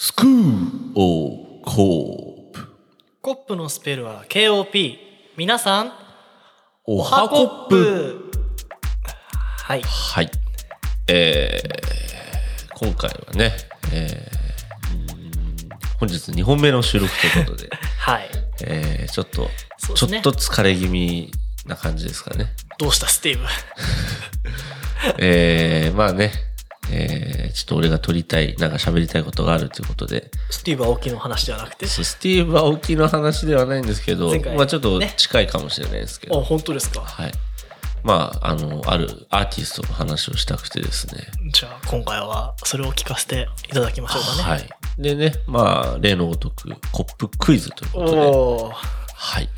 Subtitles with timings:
[0.00, 2.68] スクーオーコープ。
[3.20, 4.96] コップのスペルは KOP
[5.36, 5.92] 皆さん
[6.84, 8.30] おはコップ。
[9.64, 9.82] はい。
[9.82, 10.30] はい。
[11.08, 13.50] えー、今回はね、
[13.92, 15.68] えー、うん
[15.98, 18.30] 本日2本目の収録ということで、 はい。
[18.62, 19.50] えー、ちょっと、
[19.96, 21.32] ちょっと疲れ気味
[21.66, 22.52] な感じですかね。
[22.78, 23.44] どうしたスティーブ？
[25.18, 26.47] えー、まあね
[26.90, 31.86] えー、ちょっと俺が撮りたい、なんか喋りたいことがあるということで、スティーブ青木の話ではなくて？
[31.86, 37.00] スティーブ・アオキの話ではないんですけど前、回まあちょっとね近いかもしれないですけど、あ本当ですか？
[37.00, 37.32] はい。
[38.04, 41.26] まあ、あの、あるアーティストの話をしたくてですね。
[41.52, 44.68] じゃあ今回はそれを聞かせていただきましょうかねはい。
[45.02, 48.74] でね、まあ、例のごとく、コップクイズということで、
[49.14, 49.48] はい。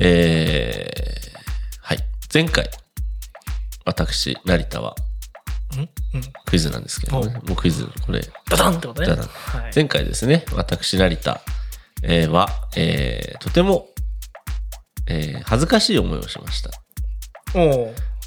[0.00, 1.38] えー、
[1.80, 1.98] はい。
[2.34, 2.68] 前回、
[3.84, 4.96] 私、成田は
[6.46, 7.32] クイズなんですけどね。
[7.46, 9.08] もうクイズ、これ、ダダンってことね。
[9.16, 9.72] はい。
[9.74, 11.40] 前回ですね、私、成田、
[12.02, 13.88] えーは、えーとても、
[15.06, 16.70] えー恥ずかしい思いをしました。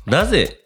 [0.06, 0.60] なぜ、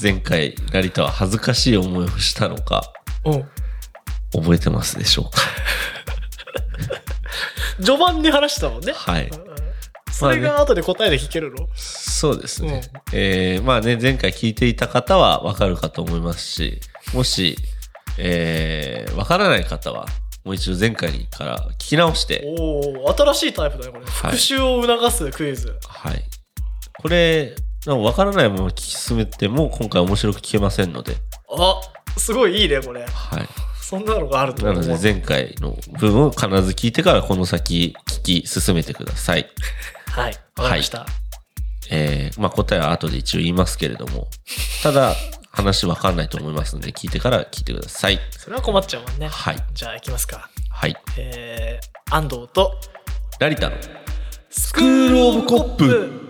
[0.00, 2.92] 前回、成田は恥ずかしい思いをしたのか、
[3.24, 5.40] お覚えてますでしょうか？
[7.84, 8.92] 序盤に話したもんね。
[8.94, 9.30] はい。
[10.22, 11.68] それが後で答えで聞けるの？
[11.74, 12.82] そうですね。
[13.12, 16.80] えーまあね、前回聞いていた方はわかるかと思いますし、
[17.14, 17.56] もし、
[18.18, 20.06] えーわからない方は、
[20.44, 24.30] もう一度前回から聞き直して、おお新しいタイプだねこれ、はい。
[24.30, 25.76] 復習を促すクイズ。
[25.86, 26.24] はい。
[27.00, 27.54] これ、
[27.86, 31.16] なわからないものを聞き進めても、今回面白く聞けませんので、
[31.50, 31.80] あ
[32.16, 33.02] すごいいいねこれ。
[33.02, 33.48] はい。
[33.80, 34.84] そんなのがあるとな思う。
[34.86, 39.50] ので前回の部分を必ず聞いてからこの先聞き進めてください。
[40.12, 40.34] はい。
[40.58, 41.06] わかりました、
[41.90, 44.28] えーまあ答えは後で一応言いますけれども、
[44.82, 45.14] ただ
[45.50, 48.18] 話わかんないと思いますので聞いてから聞いてください。
[48.30, 49.28] それは困っちゃうもんね。
[49.28, 49.56] はい。
[49.74, 50.50] じゃあ行きますか。
[50.70, 50.96] はい。
[51.18, 52.72] えー、安藤と
[53.40, 53.76] 成田の
[54.50, 56.22] スクールオブコップ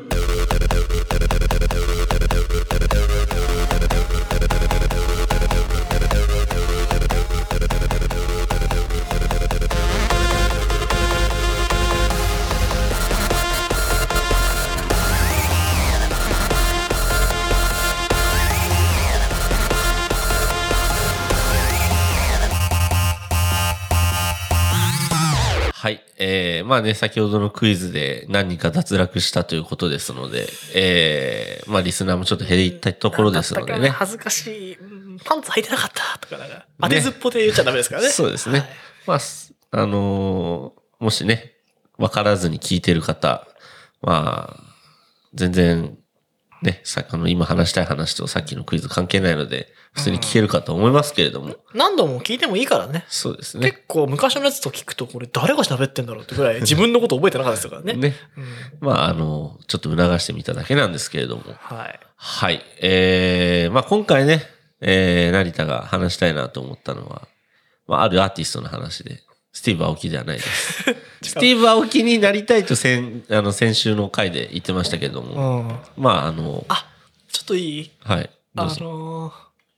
[26.62, 33.88] えー、まあね、先ほどのクイズで何人か脱落したということですので、えー、まあリスナーもちょっと減りたいところですのでね。
[33.88, 38.60] 恥ずかしいうんパンツ履いてなかったとかなんか当てずっぽで言っちゃダメですからね そうですね。
[38.60, 38.68] はい
[39.06, 41.54] まあ、すあのーもしね、
[41.98, 43.48] わからずに聞いてる方、
[44.02, 44.60] まあ、
[45.34, 45.98] 全然、
[46.62, 53.04] ね、さあの、今話したい話とさっきのクイズ関係ないので、普通に聞けるかと思いますけれども、何度も聞いてもいいからね。
[53.08, 53.70] そうですね。
[53.70, 57.94] 結構昔のやつと聞くとこれ誰が喋ってんだろうってぐらい 自分のこと覚えてなかったですからね。
[57.94, 58.16] ね。
[58.36, 58.44] うん。
[58.80, 62.00] まあ、あの、ちょっと促してみただけなんですけれども、はい。
[62.16, 62.62] はい。
[62.80, 64.44] えー、まあ今回ね、
[64.80, 67.28] えー、成田が話したいなと思ったのは、
[67.86, 69.20] まああるアーティストの話で、
[69.52, 70.82] スティーブ・アオキではないです。
[71.22, 76.86] スティーブ・アオキになりたいと先、あの、先週の回で言ってましたけれども、うんまああの、あ
[77.30, 77.90] ちょっといい？
[78.00, 78.30] はい。
[78.54, 78.66] どあ。
[78.66, 79.32] のー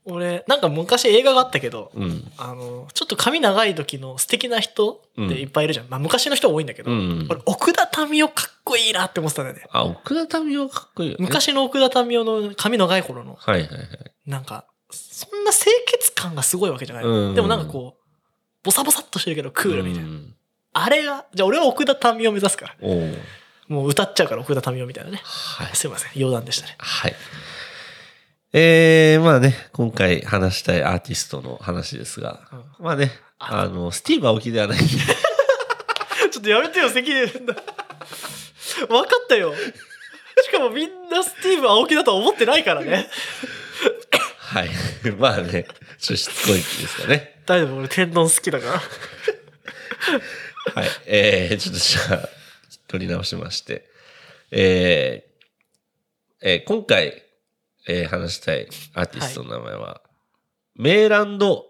[0.06, 2.30] 俺なんか昔映画があったけど、うん。
[2.36, 11.24] あのーちょっと髪長い時の素敵な人っていっぱいいるじゃん、まあ昔の人は多いんだけど、うん俺奥田民生かっこいいなって思ってたんだよねあ、奥田民生かっこいいよね。
[11.24, 13.88] 昔の奥田民生の髪長い頃のはいはいはい。
[14.26, 18.03] なんかそんな清潔感がすごいわけじゃない、うんでもなんかこう
[18.64, 20.34] ボサボサっとしてるけどクールみたいな、うん
[20.76, 22.88] あれがじゃあ俺は奥田民生目指すから
[23.68, 25.76] もう歌っちゃうから奥田民生みたいなねはい。
[25.76, 27.14] すいません余談でしたねはい。
[28.52, 32.40] えー、まあね、今回話したいアーティストの話ですが、
[32.78, 33.10] まあね、
[33.40, 34.78] あの、スティーブ・アオキではない。
[36.30, 39.52] ちょっとやめてよ、責任分かったよ。
[40.44, 43.08] しかもみんなスティーブ・青木だとは思ってないからね。
[44.38, 44.70] はい。
[45.18, 45.66] まあね、
[45.98, 47.33] ちょっとしつこいですかね。
[47.46, 48.72] 大丈夫、俺天丼好きだから。
[50.74, 50.88] はい。
[51.06, 52.28] えー、ちょっとじゃあ、
[52.88, 53.88] 取り直しまして。
[54.50, 57.22] えー、えー今回、
[57.86, 60.00] えー話したいアーティストの名前は、
[60.74, 61.66] メーランド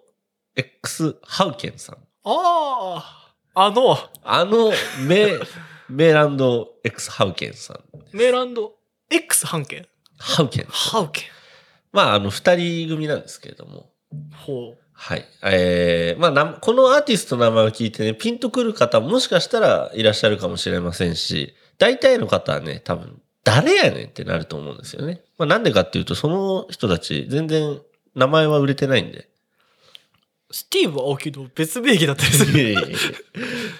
[0.57, 1.97] X ハウケンさん。
[2.25, 3.25] あ
[3.55, 4.71] あ、あの、あの、
[5.07, 5.39] メ、
[5.89, 7.81] メーランド X ハウケンさん。
[8.17, 8.75] メーランド
[9.11, 9.89] X 半径
[10.19, 10.67] ハウケン。
[10.69, 11.23] ハウケ
[11.93, 13.91] まあ、あの、二人組なんですけれども。
[14.33, 15.27] ほはい。
[15.43, 25.21] えー、まあな、このアーティストの名前を聞いてね、ピンとくる方もしかしたらいらっしゃるかもしれませんし、大体の方はね、多分、誰やねんってなると思うんですよね。
[25.37, 27.81] まあなんでかっていうと、その人たち全然
[28.15, 29.29] 名前は売れてないんで。
[30.51, 32.59] スティーブ・アオキの別名義だったりする。
[32.59, 32.99] いやいやいや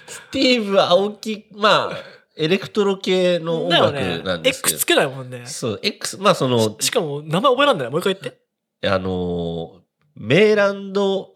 [0.07, 1.97] スティーブ・アオキ、まあ、
[2.37, 4.75] エレクトロ系の音楽なんですけど。
[4.75, 5.47] X つけないもんね。
[5.47, 7.91] そう、X、まあその、しかも名前覚えらんない。
[7.91, 8.89] もう一回言って。
[8.89, 9.84] あの、
[10.17, 11.35] メーランド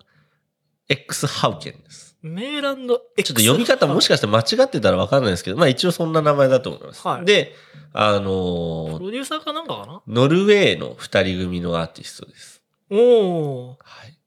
[0.89, 2.17] X ハウケンです。
[2.23, 3.33] メーランドちょ X。
[3.33, 7.07] っと読み方もしかして間違ってたらわかんないですけど、まあ一応そんな名前だと思います。
[7.07, 7.55] はいで、
[7.93, 10.03] あプの、ロデューサーかなんかかな？
[10.07, 12.63] ノルウェーの二人組のアーティストです。
[12.91, 14.19] おおはい。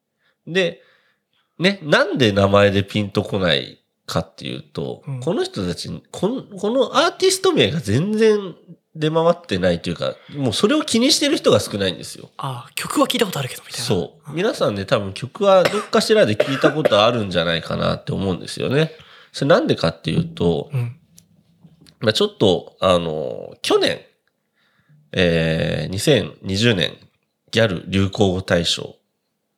[0.48, 0.82] で、
[1.60, 8.56] ね、なんで名前でピンとこないかっていうと、うんこの人たちこの、このアーティスト名が全然
[8.96, 12.30] 出回ってないというか、もうそれを気にしてる人が少ないんですよ。
[12.38, 13.86] ああ、曲は聞いたことあるけど、みたいな。
[13.86, 14.34] そう。
[14.34, 18.92] 皆さんね、多分曲はどっかしらで聞いたことあるんじゃないかなって思うんですよね。
[19.32, 20.98] それなんでかっていうと、うん。
[22.02, 24.02] まあ、ちょっと、あの、去年、
[25.14, 26.98] えー、2020年
[27.52, 28.96] ギャル流行語大賞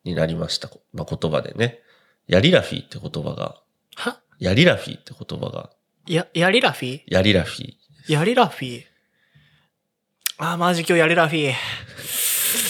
[0.03, 1.79] になりました、まあ、言葉でね。
[2.27, 3.61] ヤリラフィーって言葉が、
[3.95, 4.19] は？
[4.39, 5.69] ヤリラフィーって言葉が、
[6.07, 7.73] や、ヤリラフィヤリラフィー。
[8.09, 8.83] ヤリラフィ
[10.39, 11.53] ああ、マジ今日ヤリラフィ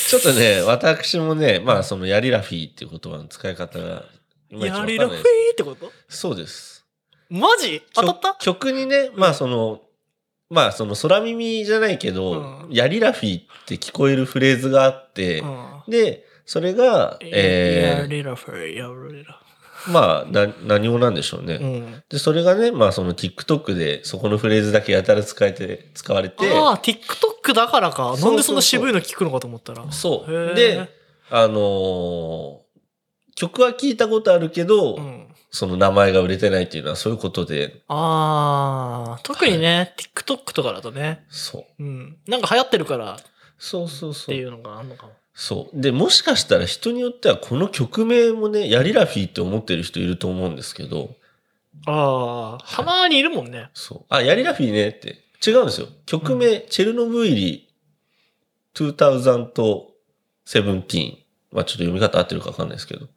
[0.09, 4.03] ちょっとね、私もね、まあそのヤリラフィーっていう言葉の使い方が、
[4.51, 5.91] いまいちわかんないヤリラフィですってこと？
[6.09, 6.85] そうです。
[7.29, 7.81] マジ？
[7.93, 8.35] 当たった？
[8.39, 9.81] 曲曲にね、まあその、
[10.49, 12.67] まあその空耳じゃないけど、うん。
[12.69, 15.83] ヤリラフィーって聞こえるフレーズがあって、うん。
[15.87, 19.42] で、それが、ヤえリラフィヤリラー、
[19.87, 21.55] まあ、な、何語なんでしょうね。
[21.55, 22.03] うん。
[22.09, 28.15] で、それがね、まあその TikTok でそこのフレーズだけやたら使えて、使われて、ああ、TikTok だからか。
[28.17, 29.91] なんでそんな渋いの聞くのかと思ったら。
[29.91, 30.55] そう。
[30.55, 30.89] で、
[31.29, 32.63] あのー
[33.35, 35.27] 曲は聞いたことあるけど、うん。
[35.49, 41.25] その名前が売れてないっていうのはそういうことで、ああ、特にね、TikTok とかだとね。
[41.29, 41.83] そう。
[41.83, 42.17] うん。
[42.27, 43.17] なんか流行ってるからっ
[43.59, 44.35] そうそうそう。
[44.35, 45.13] ていうのがあんのかも。
[45.33, 45.81] そう。
[45.81, 51.15] で、もしかしたら人によってはこの曲名もね、ヤリラフィーって思ってる人いると思うんですけど、
[51.87, 53.69] ああ、たまにいるもんね。
[53.73, 54.05] そう。
[54.09, 55.23] あ、ヤリラフィーねって。
[55.45, 55.87] 違うんですよ。
[56.05, 57.69] 曲名、チェルノブイリ
[58.75, 61.17] 2017。
[61.51, 63.07] まあちょっと読み方合ってるかわかんないですけど。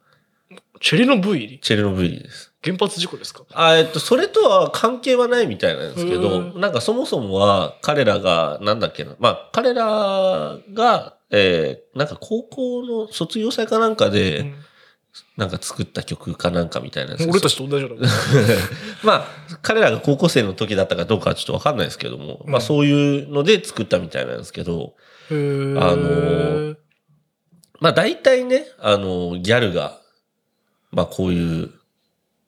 [0.81, 1.59] チェリノブイリ？
[1.59, 2.46] チェルノブイリです。
[2.63, 3.43] 原発事故ですか？
[3.53, 6.59] あえっと、それとは関係はないみたいなんですけうど、ん。
[6.59, 14.55] なんかそもそもは彼らが、なんだっけな、まあ彼らが、えー、なんか高校の卒業祭かなんかで、うん。
[15.35, 17.99] なんか作った曲かなんかみたいな俺たちと同じよう。
[17.99, 18.07] な。
[19.03, 19.27] まあ、
[19.63, 22.51] 彼らが高校生の時だったかどうかはちょっとわかんないですけども、うん。
[22.51, 24.93] まあそういうので作ったみたいなんですけど、
[25.29, 26.77] あのー
[27.79, 29.99] まあ大体ね、あの、ギャルが、
[30.91, 31.71] まあこういう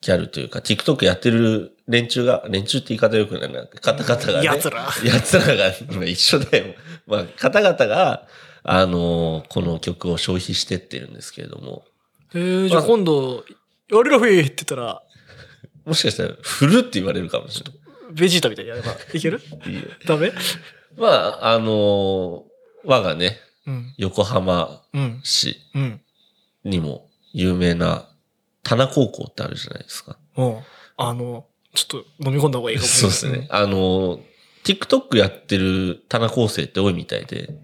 [0.00, 4.46] ギャルというか、TikTok やってる連中が、連中って言い方よくないな、方々がね。
[4.48, 6.74] 奴ら奴らが、今一緒だよ。
[7.06, 8.26] まあ方々が、
[8.62, 11.84] あのこの曲を消費してってるんですけれども、
[12.34, 13.44] えー、じゃあ今度、
[13.90, 15.02] ヤリラフィーって言ったら、
[15.84, 17.80] もしかしたら、フルって言われるかもしれない。
[18.12, 19.40] ベジータみたいにやればいける？
[19.66, 20.32] いいよダメ？
[20.96, 22.44] まあ、あの
[22.84, 23.94] 我がね、うん。
[23.98, 25.20] 横浜うん。
[25.22, 26.00] 市うん。
[26.64, 28.06] にも有名な
[28.62, 30.18] 棚高校ってあるじゃないですか。
[30.34, 30.62] もう、
[30.96, 33.48] あの、ちょっと飲み込んだ方がいいかもしれないそうですね。。
[33.50, 34.20] あの、
[34.64, 37.54] TikTok やってる棚高生って多いみたいで。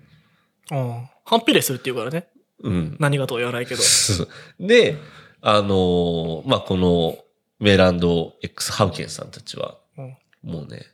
[0.71, 1.09] うん。
[1.25, 2.29] 反比例するっていうからね。
[2.63, 2.97] うん。
[2.99, 3.83] 何がとは言わないけど。
[4.61, 4.97] で、
[5.43, 7.19] あの、まあ、この
[7.59, 10.87] メーランド X ハウケンさんたちは、うんもうね、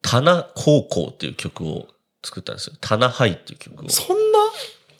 [0.00, 1.88] 棚高校っていう曲を
[2.24, 2.76] 作ったんですよ。
[2.80, 3.88] 棚ハイっていう曲を。
[3.90, 4.38] そんな、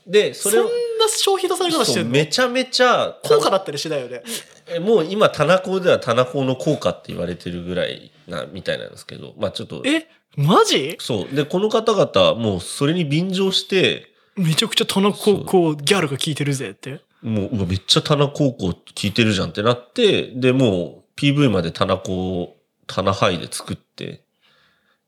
[0.07, 4.23] で、それをそんな消費出され方してそうんのめちゃめちゃ、高価だったりしないよね。
[4.69, 10.97] えもう今、棚高では棚高の効果って言われてるぐらいな、みたいなんですけど、まあちょっと、えマジ？
[11.01, 11.35] そう。
[11.35, 17.01] で、この方々、もうそれに便乗して、めちゃくちゃ田中高校ギャルが聞いてるぜって。
[17.23, 22.55] もう、うわめっちゃ棚高校聞いてるじゃんってなって、で、もう PV まで棚高、
[22.87, 24.21] 棚ハイで作って、っ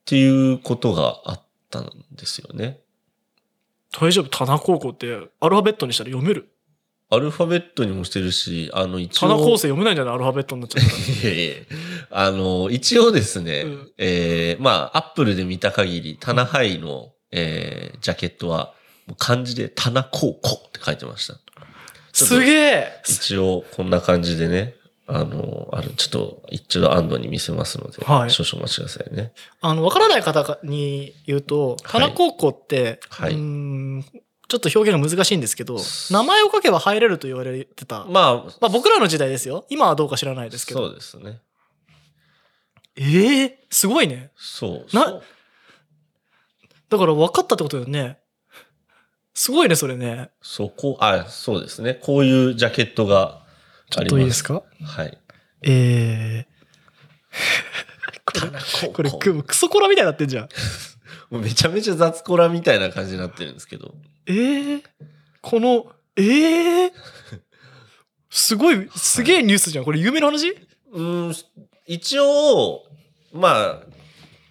[0.06, 2.80] ていうことがあったんですよね。
[3.92, 4.28] 大丈夫？
[4.28, 5.06] 田中高校って
[5.40, 6.48] アルファベットにしたら読める？
[7.10, 9.28] アルファベットにもしてるし、あの、一応。
[9.28, 10.14] 田中高生読めないんじゃない？
[10.14, 10.90] アルファベットになっちゃった。
[11.28, 11.32] ら。
[11.32, 11.54] いやいや。
[12.10, 13.92] あの、一応ですね、うん。
[13.96, 18.74] えーまあ、アップルで見た限り、棚ハイの、えージャケットは、
[19.16, 21.34] 漢字で棚高校って書いてました。
[22.12, 23.02] すげえ！
[23.08, 24.74] 一応、こんな感じでね、
[25.10, 29.32] あの、ある、ちょっと、一度安藤に見せますので、はい少々お待ちくださいね。
[29.62, 34.04] あの、わからない方に言うと、田中高校って、はいうーん
[34.48, 35.78] ちょっと表現が難しいんですけど、
[36.10, 38.04] 名前を書けば入れると言われてた。
[38.04, 38.20] まま
[38.60, 39.66] あ、あ僕らの時代ですよ。
[39.68, 40.88] 今はどうか知らないですけど。
[40.88, 41.40] そうですね。
[42.96, 44.30] ええすごいね。
[44.36, 44.96] そう。
[44.96, 45.20] な
[46.88, 48.18] だから分かったってことだよね。
[49.34, 50.30] すごいね、それね。
[50.42, 51.94] そう、こう、あ、そうですね。
[51.94, 53.37] こういうジャケットが
[53.90, 54.06] ちょっ。
[54.06, 54.62] といいですか？
[54.84, 55.18] はい。
[55.62, 60.48] えー、 これ、高校くクソコラみたいになってんじゃん。
[61.30, 63.94] もうめちゃめちゃ雑コラみたいな感じになってるんですけど。
[64.26, 64.82] えー、
[65.40, 66.92] この、えー、
[68.30, 69.84] すごい、すげえニュースじゃん。
[69.84, 70.56] これ有名な話？
[70.92, 71.34] うん、
[71.86, 72.84] 一応、
[73.32, 73.86] まあ、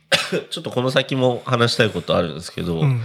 [0.50, 3.02] ちょっとこの先も話したいことあるんですけど、うん。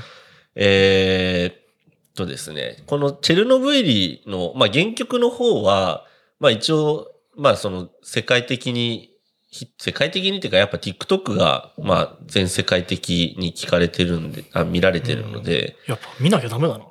[0.54, 6.06] えーっとですね、このチェルノブイリの、まあ、原曲の方は、
[6.42, 7.06] まあ一応、
[7.36, 9.10] まあその世界的に、
[9.48, 16.84] ひ世界的にっていうかやっぱ TikTok が、まあ全世界的に聞かれてるんで、あ見られてるので、やっぱ見なきゃダメだな。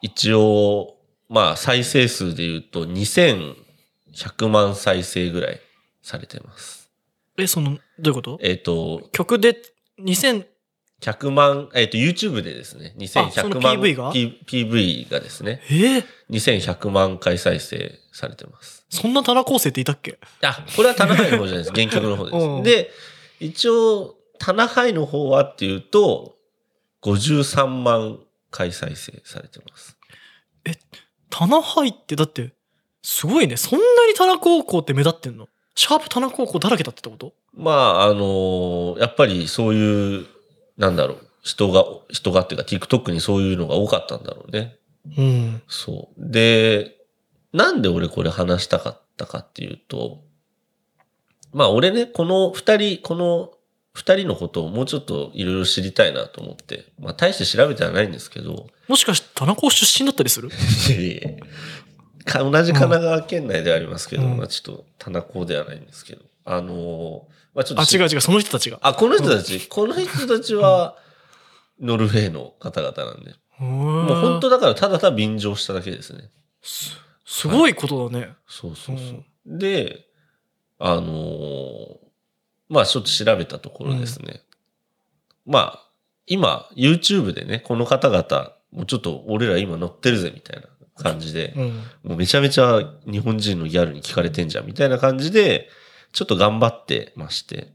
[0.00, 0.96] 一応、
[1.28, 5.60] まあ再生数で言うと2100万再生ぐらい
[6.00, 6.90] されてます。
[7.36, 8.38] え、その、どういうこと？
[8.40, 9.60] えーっと、曲で
[10.00, 10.46] 2000、
[11.02, 15.98] 100万、えーっと YouTube でですね、あその2100万 PV が？P- PV がですね、え？
[15.98, 18.84] ー、2100万回再生されてます。
[18.88, 20.18] そんな棚構成っていたっけ？
[20.42, 21.70] あ、これは棚杯の方じゃないです。
[21.76, 22.76] 原曲の方うんです。
[23.40, 26.36] で、一応、棚杯の方はっていうと、
[27.02, 28.18] 53万
[28.50, 29.96] 回再生されてます。
[31.30, 32.52] 棚入って、だって、
[33.02, 33.56] すごいね。
[33.56, 35.48] そんなに棚高校って目立ってんの？
[35.74, 37.34] シャープ棚高校だらけだってこと？
[37.54, 40.26] まあ、あのやっぱりそういう、
[40.76, 44.76] なんだろう、人が、人がっていうか TikTok にそういうのが多かったんだろうね。
[45.16, 45.62] うん。
[45.68, 46.30] そう。
[46.30, 46.96] で、
[47.52, 50.22] なんで俺これ話したかったかっていうと、
[51.52, 53.52] まあ俺ね、この二人、この
[53.94, 60.50] 二人のことをもうちょっといろいろ知りたいなと思って、まあ大して調べてはないんですけど、もしかして棚高出身だったりする？
[60.50, 60.56] 同
[62.62, 68.78] じ神奈川県内ではありますけど、うんまあちょっと棚高ではないんですけど、あのまあちょっとあ、し違う違う、その人たちが。
[68.82, 70.96] あ、この人たち、この人たちは、
[71.80, 73.34] ノルウェーの方々なんで。
[73.58, 73.66] も
[74.04, 76.30] もう本当だからただただ便乗しただけですね。
[76.60, 78.28] すすごいことだね。
[78.46, 79.24] そうそうそう。
[79.46, 80.04] で、
[80.78, 81.96] あのー
[82.68, 84.42] まあちょっと調べたところですね。
[85.46, 85.90] まあ、
[86.26, 90.68] 今、YouTube でね、この方々、もうちょっと俺ら今乗ってるぜみたいな
[91.00, 91.64] 感じで、うん。
[92.02, 95.70] もうめちゃめちゃ日本人のギャルに聞かれてんじゃんみたいな感じで、
[96.12, 97.72] ちょっと頑張ってまして。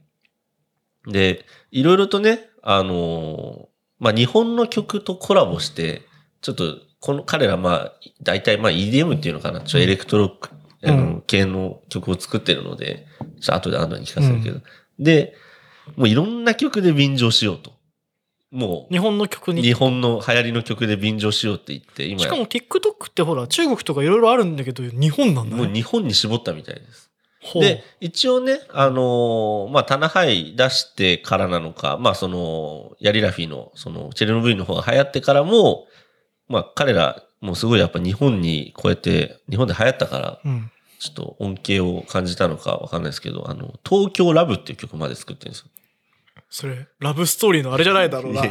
[1.08, 3.72] で、いろいろとね、あのー
[4.02, 6.02] まあ、日本の曲とコラボして、
[6.42, 13.06] ちょっと、この彼らまあ、大体まあ EDM っていうのかな、ちょっとエレクトロック、うんあの系の曲を作ってるので、
[13.40, 14.62] ちょっと後で後に聞かせるけど。
[14.98, 15.36] で、
[15.96, 17.74] もういろんな曲で便乗しようと。
[18.50, 19.62] も日本の曲う、に。
[19.62, 25.64] 日本の流行りの曲で便乗しようって言って、今しかも TikTok ってほら、中国とかいろいろあるんだけど、日本なんだね。
[25.64, 27.11] もう日本に絞ったみたいです。
[27.56, 35.88] で、一応ね、あのーまあ、棚杯出してからなのか、まあ、その、ヤリラフィの、その、チェルノブイリの方が流行ってからも、
[36.48, 40.72] まあ、彼ら、もうすごいやっぱ日本にこうやって、日本で流行ったから、うん。
[41.00, 45.66] ちょっと恩恵を感じたのかわかんないですけど、あの、東京ラブっていう曲まで作ってるんですよ。
[46.48, 48.44] それ、ラブストーリーのあれじゃないだろうな。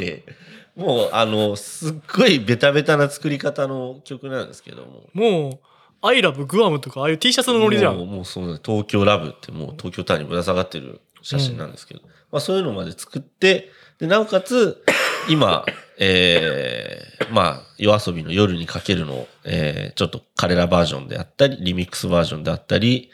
[0.75, 5.09] もう、あの、すっごいベタベタな作り方の曲なんですけども。
[5.13, 5.61] もう、
[6.03, 7.93] アイラブグアムとか、ああいう T シャツのノリじゃ。
[7.93, 12.01] もうんもうそうね東京ラブってもう東京タワーにぶら下がってる写真なんですけど、
[12.33, 14.83] まあそういうのまで作って、で、なおかつ、
[15.29, 15.65] 今、
[15.99, 23.11] えー、まあ、夜遊びの夜にかけるの、えー、ちょっと彼らバージョンであったり、リミックスバージョンであったり、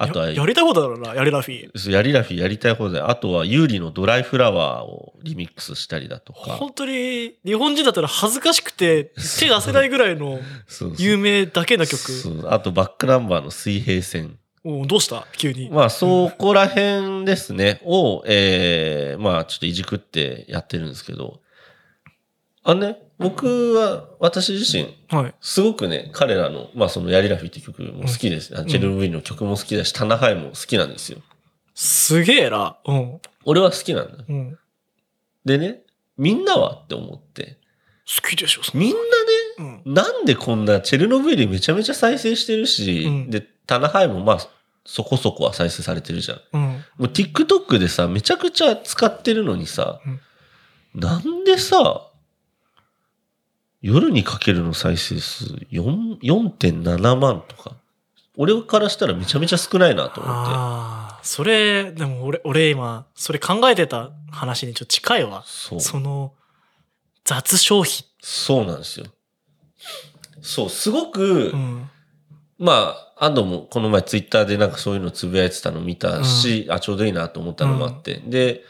[0.00, 1.76] あとは、ややりたいことだろうな、やれラフィー。
[1.76, 10.38] そうやりラフィやりたい方で、あとは、ユーリのドライフラワーをリミックスしたりだとか、本当に、日本人だったら恥ずかしくて、手出せないぐらいの
[10.68, 11.98] そうそう有名だけな曲。
[12.12, 14.38] そうあと、バックナンバーの水平線。
[14.62, 15.26] おうどうした？
[15.36, 15.68] 急に。
[15.68, 21.40] まあ、そこら辺ですね、を、えー、まあ、ちょっといじくってやってるんですけど、
[22.62, 25.34] あのね、僕は、私自身、はい。
[25.40, 28.56] すごくね、彼らの、まあ、その、やりらフィって曲も好きです。
[28.56, 31.18] あチェルノブイリの曲も好きだし、タナハイも好きなんですよ。
[31.74, 32.76] すげえな。
[32.86, 33.20] うん。
[33.44, 34.24] 俺は好きなんだ。
[34.28, 34.52] うん。
[34.52, 34.58] 好
[35.44, 35.80] でね、
[36.16, 37.58] みんなはって思って、
[38.06, 39.94] きでしょ、そみんなね、うん。
[39.94, 44.38] なんでこんな、チェルノブイリめちゃめちゃ再生してるし、うんで、タナハイもまあ、
[44.84, 46.40] そこそこは再生されてるじゃん。
[46.52, 46.62] うん。
[46.62, 50.00] もう TikTok でさ、めちゃくちゃ使ってるのにさ、
[50.94, 52.07] なんでさ、
[53.80, 57.76] 夜にかけるの再生数4 4.7万とか。
[58.36, 60.50] 俺からしたらめちゃめちゃ少ないなと思って。
[60.54, 65.42] ああ、それ、でも俺、俺今、それ考えてた話にちょっと近いわ。
[65.44, 65.80] そう。
[65.80, 66.34] その、
[67.24, 68.04] 雑消費。
[68.20, 69.06] そうなんですよ。
[70.40, 71.90] そう、すごく、うん。
[72.58, 78.22] まあ、安藤もこの前ツイッターでなんかそういうのつぶやいてたの見たし、あ、ちょうどいいなと思ったのもあって。
[78.24, 78.62] で、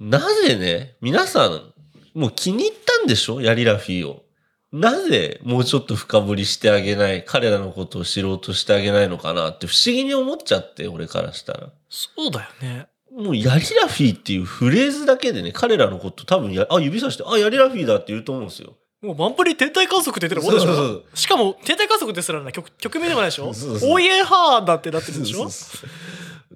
[0.00, 1.72] なぜね、皆さん、
[2.14, 3.40] もう気に入ったんでしょ？
[3.40, 4.24] ヤリラフィーを。
[4.72, 11.68] なぜもうちょっと深掘りしてあげない、彼らのことを知ろうとしてあげないのかなって不思議に思っちゃって、俺からしたら。
[11.88, 12.86] そうだよね。
[13.12, 18.74] もうヤリラフィーっていうフレーズだけでね、彼らのこと多分や、あ、指さして、あ、ヤリラフィーだって言うと思うんですよ。
[19.02, 25.48] もうマンプリ天体観測って言ってるもんでしょそうそうしかも天体観測ですらな曲曲名でもないでしょそうそうおいえはーだってなってるでしょ？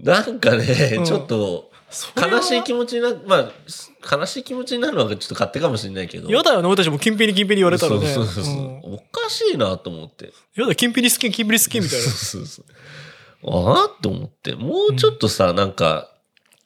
[0.03, 1.71] なんかね、うんちょっと、
[2.17, 6.29] 悲しい気持ちにな、まあ、悲しい気持ちになるのはちょっと勝手かもしれないけど。
[6.29, 8.07] 嫌だよね、俺たちもキンピリキンピリ言われたらね。
[8.07, 10.33] そうそうそうそう、うんおかしいなと思って。
[10.57, 12.05] やだ、キンピリスキン、キンピリスキンみたいな。
[12.05, 13.71] そうそうそう。
[13.73, 16.11] ああと思って、もうちょっとさ、なんか、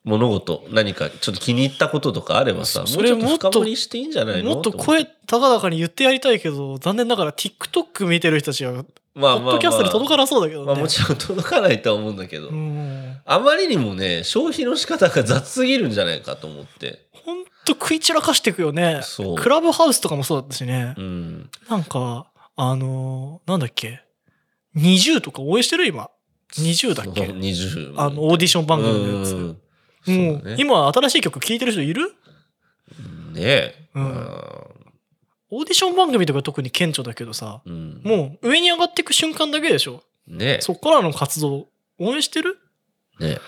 [0.05, 10.67] 物事、何かちょっと気に入ったこととかあればさ、それもっと深掘りしていいんじゃないのもっと声高々に言ってやりたいけど、残念ながら TikTok 見てる人たちは、まあまあ、ポッドキャストに届かなそうだけどね。
[10.67, 13.17] まあもちろん届かないとは思うんだけど、うん。
[13.25, 17.07] あまりにもね、消費の仕方が雑すぎるんじゃないかと思って。
[17.13, 19.01] ほんと食い散らかしていくよね。
[19.03, 21.01] そうクラブハウスとかもそうだったしねう。
[21.03, 21.51] ん。
[21.71, 24.03] なんか、あのーなんだっけ
[24.77, 26.11] ？20とか応援してる今。
[26.59, 27.27] 20だっけ？
[27.27, 27.95] そう20。
[27.97, 29.35] あの、オーディション番組のやつ。
[29.35, 29.59] うん
[30.07, 32.15] ううだね今新しい曲聴いてる人いる？
[33.33, 33.89] ねえ。
[33.95, 34.74] うん
[35.57, 38.01] オーディション番組とか特に顕著だけどさ、うん。
[38.05, 40.03] もう上に上がっていく瞬間だけでしょ？
[40.27, 41.69] ねそっからの活動、
[41.99, 42.59] 応援してる？
[43.21, 43.35] え。
[43.35, 43.39] ね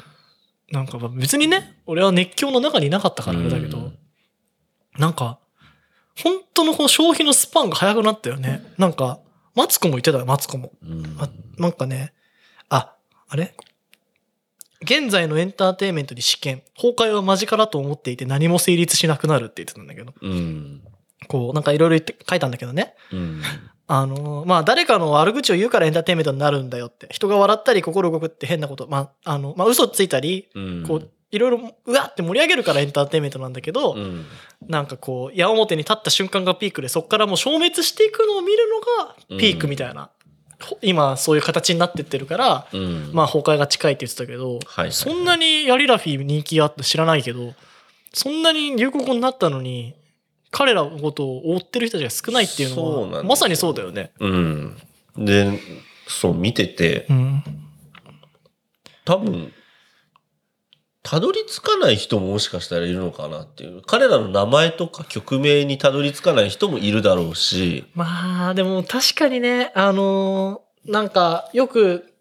[0.73, 3.99] なんかまあ別にね、俺は熱狂の中にいなかったからあれだけど、うん
[4.99, 5.39] なんか、
[6.23, 8.65] 本当のこう消費のスパンが早くなったよね。
[8.79, 9.21] なんか、
[9.55, 10.73] マツコも言ってたよ、マツコも。
[10.83, 12.15] うんあなんかね、
[12.71, 12.95] あ、
[13.29, 13.55] あれ？
[14.81, 20.83] 現在のエンターテインメントに試験、崩壊は間近だと思っていて何も成立しなくなるって言ってたんだけど、うん。
[21.29, 22.95] こう、なんかいろいろ言って書いたんだけどね。
[23.13, 23.43] うん。
[23.89, 27.07] あのーまあ、誰かの悪口を言うからエンターテインメントになるんだよって。
[27.11, 28.89] 人が笑ったり心動くって変なこと。
[28.89, 30.85] まあ、あの、まあ、嘘ついたり、うん。
[30.87, 34.27] こう、いろいろ、うわって盛り上げるからエンターテインメントなんだけど、うん。
[34.67, 38.81] なんかこう、矢面に立った瞬間がピークで、そこからもう消滅していくのを見るの
[39.39, 40.11] がピークみたいな。
[40.61, 43.11] ほ今、そういう形になってってるから、うん。
[43.13, 47.55] まあ、崩壊が近いって言ってたけど、はいはいそんなにヤリラフィー人気あって知らないけど、
[48.13, 49.95] そんなに流行語になったのに、
[50.51, 54.13] 彼らのことを追ってる人たちが少ないっていうのは、まさにそうだよね。
[54.21, 54.77] うん。
[55.17, 55.61] で、
[56.09, 57.43] そう、見てて、うん。
[59.05, 59.53] 多分、
[61.03, 63.81] たどり着かない人ももしかしたらいるのかなっていう。
[63.83, 72.13] 彼らの名前とか曲名にたどり着かない人もいるだろうし、まあ、でも確かにね、あのーなんか、よく、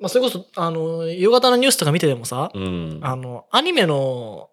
[0.00, 3.00] まあ、それこそ、あのー夕方のニュースとか見ててもさ、うん。
[3.02, 4.50] あの、アニメの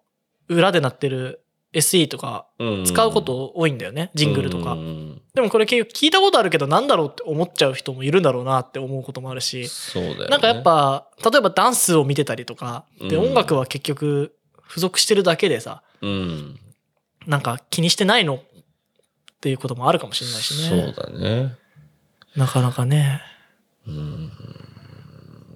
[0.48, 1.44] 裏でなってる
[1.76, 2.46] SE とか
[2.84, 4.72] 使うこと多いんだよね、ジングルとか。
[4.72, 10.26] うんでもこれ結局聞いたことあるけどなんだろうって思っちゃう人もいるんだろうなって思うこともあるし、そうだよね。
[10.28, 14.34] なんかやっ、ぱ、例えばダンスを見てたりとか、で、うん音楽は結局
[14.66, 16.58] 付属してるだけでさ、うん。
[17.26, 18.40] なんか気にしてないのっ
[19.42, 20.92] ていうこともあるかもしれないしね。
[20.94, 21.54] そうだね。
[22.34, 23.20] なかなかね。
[23.86, 24.32] うん。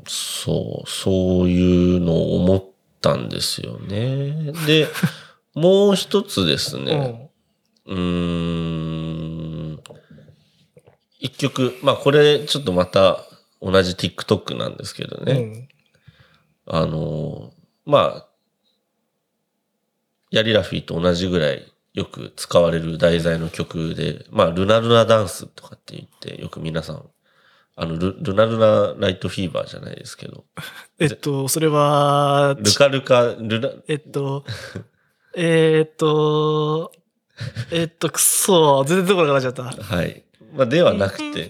[0.06, 2.64] そう、そういうのを思っ
[3.00, 4.52] たんですよね。
[4.66, 4.88] で、
[5.54, 7.30] もう一つですね。
[7.86, 7.98] うー
[9.74, 9.80] ん。
[11.18, 13.24] 一曲、まあこれちょっとまた
[13.60, 15.24] 同じ TikTok なんですけどうん。
[15.26, 15.32] ね。
[15.32, 15.68] うん
[16.72, 17.52] あの、
[17.84, 18.28] まあ、
[20.30, 27.04] ヤリラフィーと同じぐらいよく使われる題材の曲で、まあ、ルナルナダンスとかって言って、よく皆さん、
[27.74, 30.44] あの、ルルナルナライトフィーバーじゃないですけど、
[31.00, 34.44] えっと、それは、ルカルカ、ルナ、えっと、
[35.34, 36.92] えーっと、
[37.70, 39.64] えっと、くそ、全然どころかなっちゃった。
[39.64, 40.24] はい。
[40.52, 41.48] まあ、ではなくて、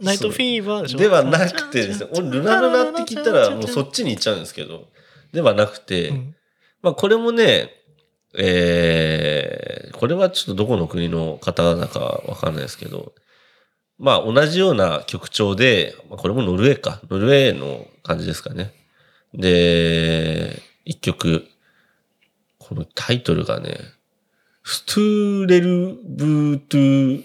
[0.00, 0.98] ナイトフィーバーでしょ。
[0.98, 4.88] ではなくてですね、俺、ルナルナって聞いたらもうそっちに行っちゃうんですけど、
[5.32, 6.34] ではなくて、うん。
[6.82, 7.70] まあこれもね、
[8.38, 13.14] えー、これはちょっとどこの国の方だかわかんないですけど、
[13.98, 18.72] まあ同じような曲調で、まあ、これもノルウェーか、ノルウェーの感じですかね。
[19.34, 21.48] で、一曲、
[22.68, 23.78] このタイトルがね、
[24.64, 27.24] ストゥーレルブートゥ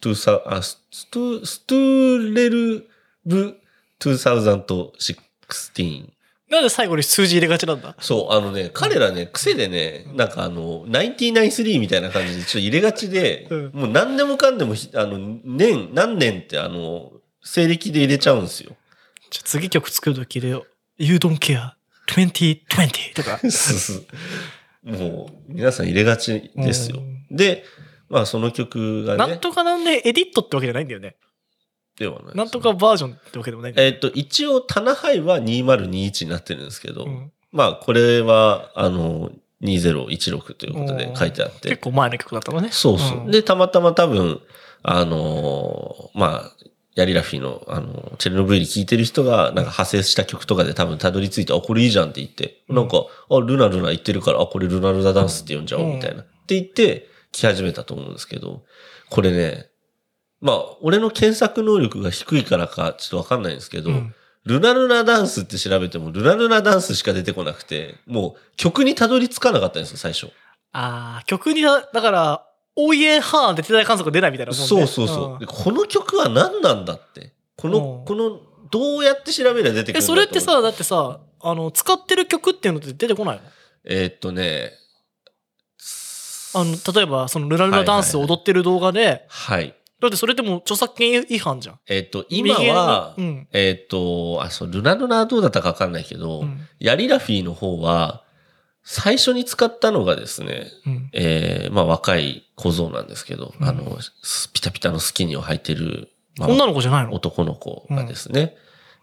[0.00, 2.88] トゥサあ、ストゥ、ストゥーレル
[3.26, 3.58] ブ
[4.00, 6.08] 2016。
[6.50, 7.96] なんで最後に数字入れがちなんだ？
[8.00, 18.76] そう、あのね、彼らね、癖でね、なんかあの、99-3みたいな感じでちょっと入れがちで、うんもう何でもかんでもひ、あの、年、何年ってあの、西暦で入れちゃうんですよ。
[19.30, 20.66] じゃあ次曲作るとき入れよう。
[21.02, 21.72] You don't care.
[22.08, 23.40] 2020とか。
[24.84, 27.02] もう、皆さん入れがちですよ。
[27.30, 27.64] で、
[28.08, 31.16] まあその曲がね、なんとかなんでエディットってわけじゃないんだよね。
[31.98, 39.30] ではないねなんとかバージョンってわけでもないえっ、と、一応、タナハイは2021になってるんですけど、うんまあ、これは、あの、
[39.62, 41.68] 2016ということで書いてあって。
[41.68, 42.68] 結構前の曲だったのね。
[42.72, 43.18] そうそう。
[43.20, 44.40] んで、たまたま多分、
[44.82, 46.52] あのーまあ、
[46.94, 56.22] ヤリラフィの、あのーチェルノブイリ聴いてる人が、なんか派生した曲とかで多分たどり着いて、あ、これいいじゃんって言って、うんなんか、あ、ルナルナ言ってるから、あ、これルナルナダンスって呼んじゃおう、うんみたいな。
[56.22, 58.62] って言って、聴き始めたと思うんですけど、
[59.10, 59.68] これね、
[60.40, 70.26] まあ、俺の検索能力が低いからか、ちょっとわかんないんですけど、うんルナルナダンスって調べても、ルナルナダンスしか出てこなくて、もう曲にたどり着かなかったんですよ、最初。
[70.72, 74.66] ああ、曲にだ、だから、オーイエンハーンで手代観測出ないみたいなもんね。
[74.66, 75.36] そうそうそう。
[75.36, 77.32] んでこの曲は何なんだって。
[77.56, 83.42] この、うんこの、どうやって調べれば出てくるえ、それってさ、だってさ、あの、使ってる曲っていうのって出てこないの？
[83.84, 84.72] えーっとね、
[86.54, 89.74] あの、例えば、そのルナルナダンスを踊ってる動画で、はい。
[90.00, 91.78] だってそれってもう著作権違反じゃん。
[91.86, 93.48] えーっと、今は、右うん。
[93.52, 96.60] えーっと、あ、そう、ルナルナはどうだったかわかんないけど、うん。
[96.80, 98.23] ヤリラフィーの方は、
[98.84, 101.10] 最初に使ったのがですね、うん。
[101.12, 107.14] えー、まあ若い小僧なんですけど、うんあの、スピタピタのスキニーを履いてる、まあ女の子じゃないの？
[107.14, 108.56] 男の子がですね、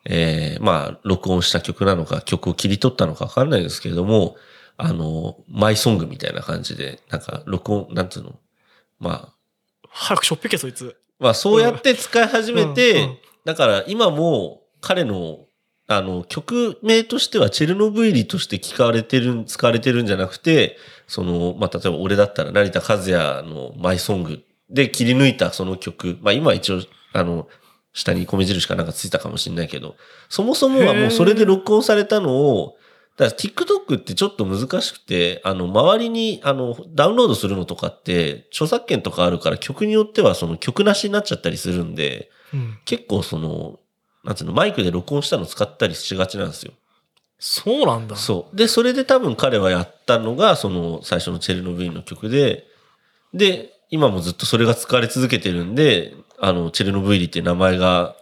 [0.05, 4.35] えーまあ、録音した曲なのか、曲を切り取ったのかわかんないですけれども、
[4.77, 8.39] あの、マイソングみたいな感じで、なんか、録音、なんていうの？
[8.99, 9.33] まあ、
[9.89, 10.95] 早くしょっぴけ、そいつ。
[11.19, 15.47] まあ、そうやって使い始めて、うんうんだから今も彼の、
[15.87, 26.81] あの、曲名としてはチェルノブイリとして聞かれてる、使われてるんじゃなくて、その、まあ、例えば俺だったら成田和也のマイソングで切り抜いたその曲、まあ今は一応、
[27.13, 27.47] あの、
[27.93, 29.95] 下に米印かなんかついたかもしれないけど、
[30.29, 32.77] そもそもはもうそれで録音されたのを、
[33.17, 42.77] だから TikTok ってちょっと難しくて、あの、周りに、あの、ダウンロードするのとかって、著作権とかあるから曲によってはその曲なしになっちゃったりするんで、うん。
[42.85, 43.80] 結構その、
[44.23, 46.73] なんていうの、マイクで録音したの使ったりしがちなんですよ。
[47.39, 48.15] そうなんだ。
[48.15, 48.55] そう。
[48.55, 52.65] で、それで多分彼はやったのが、その最初のチェルノブイリの曲で、
[53.33, 58.15] で、今もずっとそれが使われ続けてるんで、あの、チェルノブイリって名前が、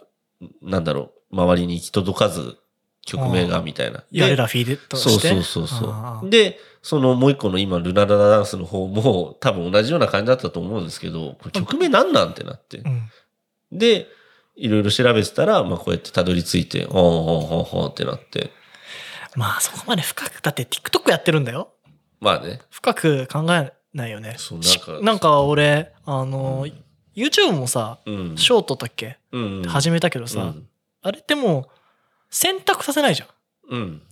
[0.62, 2.56] なんだろう、周りに行き届かず、
[3.06, 4.04] 曲名がみたいな。
[4.10, 5.28] やれでラフィーでとそうして。
[5.28, 6.30] そうそうそあーう。
[6.30, 12.78] で、そのもう一個の今、ルナラダンスの方も多分同じような感じだったと思うんですけど、これ曲名なんなんってなって。
[12.78, 13.78] うん。
[13.78, 14.06] で、
[14.56, 18.50] いろいろ調べてたら、まあこうやってたどり着いて、ほうほうほうほうってなって。
[19.36, 21.72] まあそこまで深く、だって TikTok やってるんだよ。
[22.20, 22.60] まあね。
[22.70, 24.34] 深く考えないよね。
[24.38, 26.66] そうなんかしなんか俺、あの、
[27.16, 28.36] YouTube もさ、うん。
[28.36, 29.62] ショートだっけ、うん。
[29.64, 30.68] 始めたけどさ、うん。
[31.02, 31.66] あれってもう
[32.30, 33.28] 選択させないじゃん。
[33.70, 34.02] うん。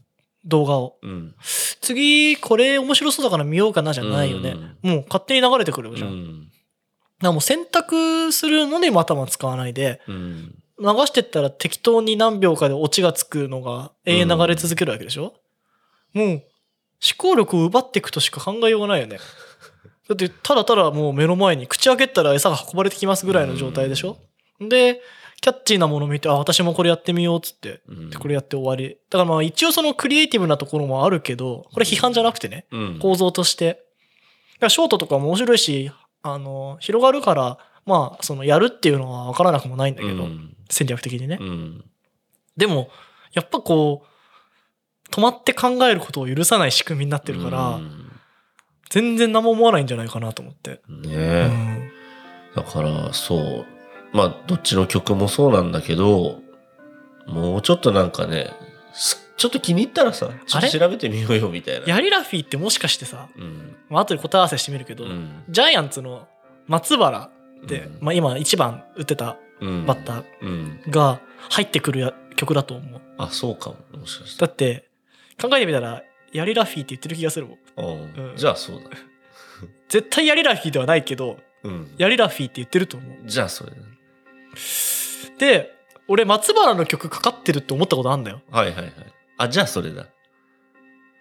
[0.45, 0.99] 動画を。
[1.03, 1.35] うん。
[1.81, 4.55] 次、これ面白そうだから見ようかなじゃないよね。
[4.83, 6.11] もう勝手に流れてくるうじゃん。
[6.11, 6.48] だかん。
[7.21, 10.55] らもう選択するのにも頭使わないで、うん。
[10.81, 15.35] 流してったら適当に何秒かでオチがつくのが永遠流れ続けるわけでしょ、
[16.13, 16.43] もう思
[17.17, 19.19] 考力を奪っていくとしか考えようがないよね。
[20.09, 24.19] だってただただもう目の前に口開けたら餌が運ばれてきますぐらいの状態でしょ、
[24.61, 25.03] で、
[25.41, 27.83] キャッチーなもの見て、あ、私もこれやってみようっつって、
[28.19, 28.97] これやって終わり。
[29.11, 32.99] だからまあ一応そのクリエイティブなところもあるけど、これ批判じゃなくてね、うん。
[33.01, 33.85] 構造として。
[34.61, 35.93] ショートとかも面白いし、
[36.35, 40.57] あの、広がるから、まあ、そのやるっていうのは分からなくもないんだけど、うん。
[40.71, 41.39] 戦略的にね。
[41.41, 41.85] うん。
[42.57, 42.91] でも、
[43.33, 48.09] やっぱこう、止まって考えることを許さない仕組みになってるから、うん
[48.91, 50.81] 全然何も思わないんじゃないかなと思って。
[50.89, 51.91] うね。
[52.55, 53.67] だから、そう。
[54.13, 56.41] まあ、どっちの曲もそうなんだけど、
[57.27, 58.51] もうちょっとなんかね、
[58.95, 61.87] すちょっと気に入ったらさ、ちょっと調べてみようよみたいな。
[61.87, 63.77] ヤリラフィーってもしかしてさ、うん。
[63.89, 65.45] まあ後で答え合わせしてみるけど、うん。
[65.49, 66.27] ジャイアンツの
[66.67, 67.31] 松原
[67.65, 70.81] って、うんまあ今一番打ってたうんバッタうん。
[70.87, 71.21] ーが
[71.51, 73.01] 入ってくるや曲だと思う。
[73.17, 73.77] あ、そうかも。
[74.01, 74.89] もしかしただって、
[75.41, 78.37] 考えてみたら、ヤリラフィーって言ってる気がするもん。
[78.37, 78.91] じゃあそうだ。
[79.89, 81.95] 絶対ヤリラフィーではないけど、うん。
[81.97, 83.19] ヤリラフィーって言ってると思う。
[83.25, 83.77] じゃあそれだ。
[85.39, 85.75] で、
[86.09, 88.41] 俺松原の曲かかってるって思ったことあるんだよ。
[88.51, 88.93] はいはいはい。
[89.39, 90.07] あ、じゃあそれだ。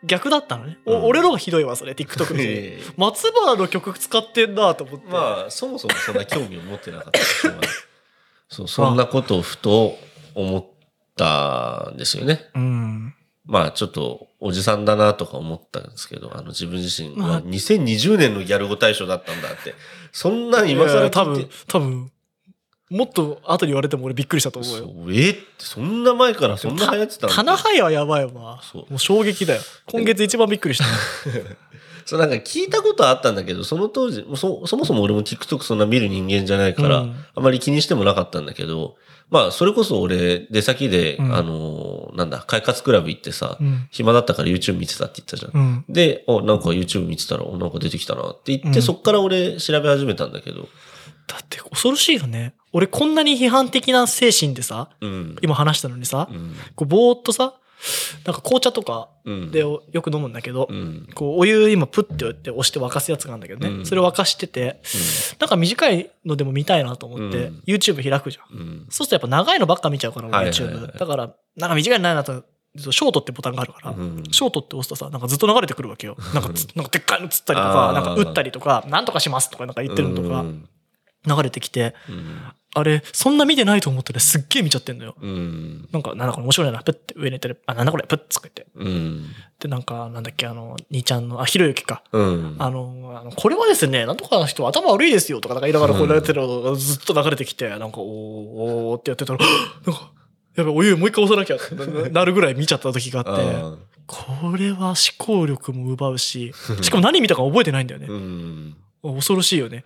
[0.03, 0.77] 逆だったのね。
[0.85, 2.41] おうん俺の方がひどいわ、それ、TikTok の。
[2.41, 5.07] ええ松原の曲使ってんなと思って。
[5.11, 7.55] まあ、そもそもそんな興味を持ってなかった人は
[8.49, 9.97] そう、そんなことをふと
[10.35, 10.65] 思っ
[11.15, 12.49] たんですよね。
[12.53, 13.13] うん。
[13.45, 19.73] まあ、ちょっと、おじさんだなとか思ったんですけど、あの、自分自身まあは2020年のギャル語大賞だったんだって。
[20.11, 22.11] そんなん今いや更多分聞いて。、多分、
[22.89, 24.91] もっと後に言われても俺びっくりしたと思うそよ。
[25.05, 28.61] うえって、そんな前からそんな流行ってたんだタナハイはやばいわ。
[28.63, 29.61] そうもう衝撃だよ。
[29.87, 30.85] 今月一番びっくりした。
[32.05, 38.95] そう、なんか聞いたことはあったんだけど、その当時、もうそそもそも俺も TikTok そんな見る人間じゃないから、うんあまり気にしてもなかったんだけど、
[39.29, 43.87] まあ、それこそ俺、出先で、うんあの、なんだ、快活クラブ行ってさ、うん。
[43.91, 45.51] 暇だったから YouTube 見てたって言ったじゃん。
[45.53, 45.93] うん。
[45.93, 50.69] で、お、なんか YouTube 見てたら、お、なんか出てきたなって言って、うんそっから俺調べ始めたんだけど、
[51.27, 52.53] だって恐ろしいよね。
[52.73, 55.35] 俺こんなに批判的な精神でさ、うん。
[55.41, 56.55] 今話したのにさう、ん。
[56.75, 57.53] こうぼーっとさ、
[58.25, 59.51] なんか紅茶とかうん。
[59.51, 61.09] でよく飲むんだけどう、ん。
[61.13, 64.81] こうお湯今プッて押して沸かすやつがあるんだけどね、うんそれ沸かしてて、
[65.39, 68.57] なんか短いのでも見たいなと思って、うん YouTube 開くじゃん。
[68.57, 68.85] うん。
[68.89, 70.97] そうするとやっぱ長いのばっか見ちゃうから、YouTube。
[70.97, 72.43] だから、なんか短いのないなと、
[72.77, 76.15] ショートってボタンがあるから、うんショートって押すとさ、なんかずっと流れてくるわけよ。
[76.33, 80.69] なんかつ、なんかでっかいの釣ったりとあか、ーなんか打ったりとか、なんとかしますとかなんか言ってるのとかうん。
[81.25, 82.51] 流れてきて、うん。
[82.75, 85.15] あれ、そんな見てないと思ってね、すっげえ見ちゃってんのよ。
[85.19, 85.89] うん。
[85.91, 87.61] なんか、なんだこれ面白いな、プッて上に寝てる。
[87.65, 88.67] あ、なんだこれ、プッつって。
[88.75, 89.25] うん。
[89.59, 92.03] で、なんか、なんだっけ、あの、兄ちゃんの、あ、ひろゆきか。
[92.11, 92.55] うん。
[92.59, 99.39] あの、あのこれはですね、なんとかの人頭悪いですよとか、なんか言いながらこうやってるのがずっと流れてきて、なんか、おーおーってやってたら、
[99.85, 100.11] なんか、
[100.55, 103.75] やべ、お湯もう一回押さなきゃってななるぐらい見ちゃった時があって、あ
[104.07, 108.07] これは思考力も奪うし、 しかも何見たか覚えてないんだよね。
[109.03, 109.83] 恐ろしいよね。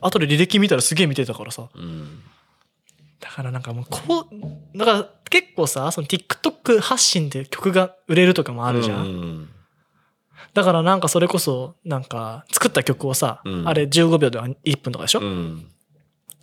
[0.00, 1.68] 後で履歴見たらすげえ見てたからさ。
[1.74, 2.22] うん。
[3.20, 4.26] だからなんかもうこ
[4.74, 9.06] う、だから結構さ、その TikTok 発信で曲が売れるとかもあるじゃん。
[9.06, 9.48] ん。
[10.54, 15.66] だからなんかそれこそ、なんか作った曲をさ、うんあれ15秒で1分とかでしょ、うん。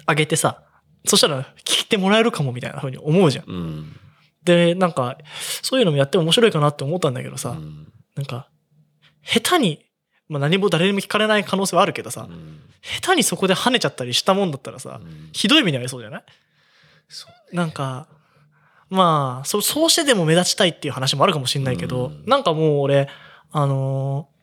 [0.08, 0.63] 上げてさ、
[1.06, 3.46] そしたら聞いてもらえるかもみたいな風に思うじゃん。
[3.48, 3.96] うん。
[4.44, 5.18] で、なんか、
[5.62, 8.50] そういうのもやって面白いかなって思ったんだけどさ、うんなんか、
[9.24, 9.86] 下手に、
[10.30, 12.62] まあ何も誰にも聞かれない可能性はあるけどさ、うん。
[12.82, 15.30] 下手にそこで跳ねちゃったりしたもんだったらさ、うん。
[15.34, 16.24] ひどい目に遭いそうじゃない？
[17.08, 18.08] そうなんか、
[18.89, 22.24] まあ、そそうしてでも目立ちたいっていう話もあるかもしれないけど、うん。
[22.26, 23.10] なんかもう俺、
[23.52, 24.39] あのー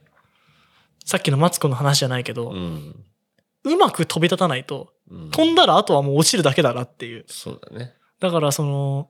[1.08, 5.30] さっきのマツコの話じゃないけど、ううんまく飛び立たないと、うん。
[5.30, 7.24] 飛んだらあとはもう落ちるだけだなっていう。
[7.28, 7.94] そうだね。
[8.18, 9.08] だからその、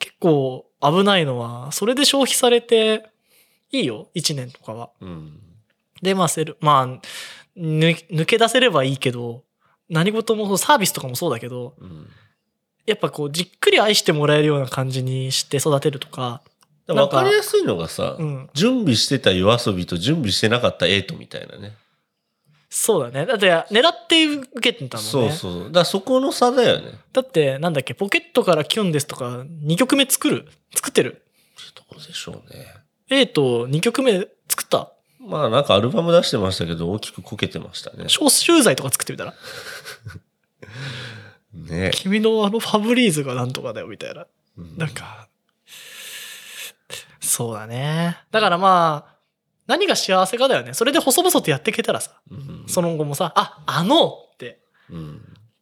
[0.00, 3.08] 結構危ないのは、それで消費されて、
[3.72, 4.90] いいよ、1年とかは。
[5.00, 5.40] うん。
[6.02, 6.86] で、まあ、せる、まあ、
[7.58, 9.44] 抜抜け出せればいいけど、
[9.88, 12.08] 何事もサービスとかもそうだけど、うん。
[12.86, 16.42] やっぱこう、じっくり愛してもらえるような感じにして育てるとか、
[16.88, 18.50] わかりやすいのがさ、うん。
[18.54, 21.74] 準備してた夜遊びと準備してなかったエイトみたいなね。
[22.68, 23.26] そうだね。
[23.26, 25.10] だって、狙って受けてたもんね。
[25.10, 25.72] そうそう。
[25.72, 26.92] だそこの差だよね。
[27.12, 30.48] だって、なんだっけ、ポケットからキュンですとか、2曲目作る？
[30.74, 31.22] 作ってる？
[31.74, 32.66] どうでしょうね。
[33.10, 34.92] ?A と2曲目作った？
[35.20, 38.04] まあなんかアルバム出してましたけど、大きくこけてましたね。
[38.08, 39.34] 消臭剤とか作ってみたら？
[41.52, 41.90] ね。
[41.94, 44.26] 君のあのファブリーズがなんとかだよ、みたいな。
[44.58, 45.28] うんなんか、
[47.20, 48.18] そうだね。
[48.30, 49.16] だからまあ、
[49.66, 50.74] 何が幸せかだよね。
[50.74, 55.20] それで細々とやっていけたらさ、うんその後もさ、あ、あのって、うん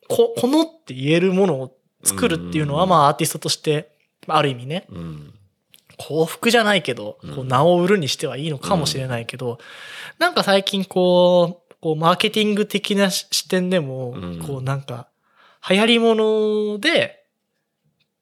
[0.08, 3.90] こ、このって言えるものを作るっていうのは、うんまあアーティストとして、
[4.26, 5.34] ある意味ね、うん
[5.98, 9.58] 幸福じゃないけど、こううん名を売るにしてはいいのかもしれないけど、
[10.18, 14.42] なんか最近こう、こうマーケティング的なし視点でも、うん。
[14.46, 15.08] こうなんか、
[15.68, 17.24] 流行り物で、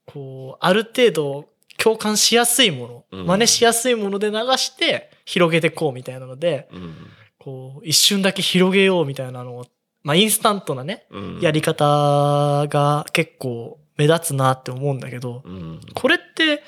[0.07, 3.27] こう、ある程度共感しやすいもの、うん。
[3.27, 6.95] 真似しやすいもので流して広げてこうみたいなので、うん。
[7.39, 9.67] こう、一瞬だけ広げようみたいなのを、
[10.03, 11.41] まあインスタントなね、うん。
[11.41, 11.85] やり方
[12.69, 15.81] が結構目立つなって思うんだけど、うん。
[15.95, 16.63] これって、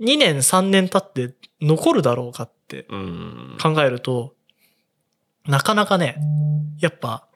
[0.00, 4.34] 2年3年経って残るだろうかってうん考えると、
[5.46, 6.16] なかなかね、
[6.80, 7.26] やっぱ、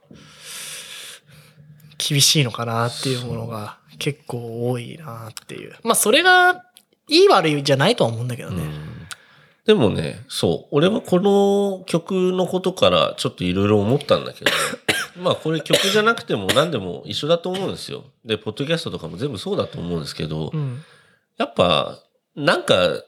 [1.99, 5.75] 厳しいのかなっていうものが結構多いなっていう。
[5.83, 6.65] まあそれが、
[7.09, 8.65] いい悪いじゃないとは思うんだけどね。
[9.65, 10.69] でもね、そう。
[10.73, 14.51] 俺はこの曲のことからちょっといろいろ思ったんだけど、
[15.23, 18.05] まあこれ曲じゃなくても何でも一緒だと思うんですよ。
[18.25, 20.83] で、ポッドキャストとかも全部そうだと思うんですけど、うん。
[21.37, 21.99] やっぱ、
[22.37, 23.03] なんか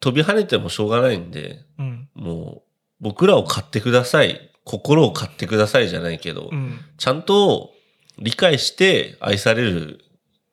[0.00, 2.08] 飛び跳ねてもしょうがないんで、うん。
[2.14, 2.62] もう
[3.00, 4.50] 僕らを買ってください。
[4.64, 6.78] 心を買ってくださいじゃないけど、うん。
[6.98, 7.72] ちゃんと
[8.18, 10.04] 理解して愛される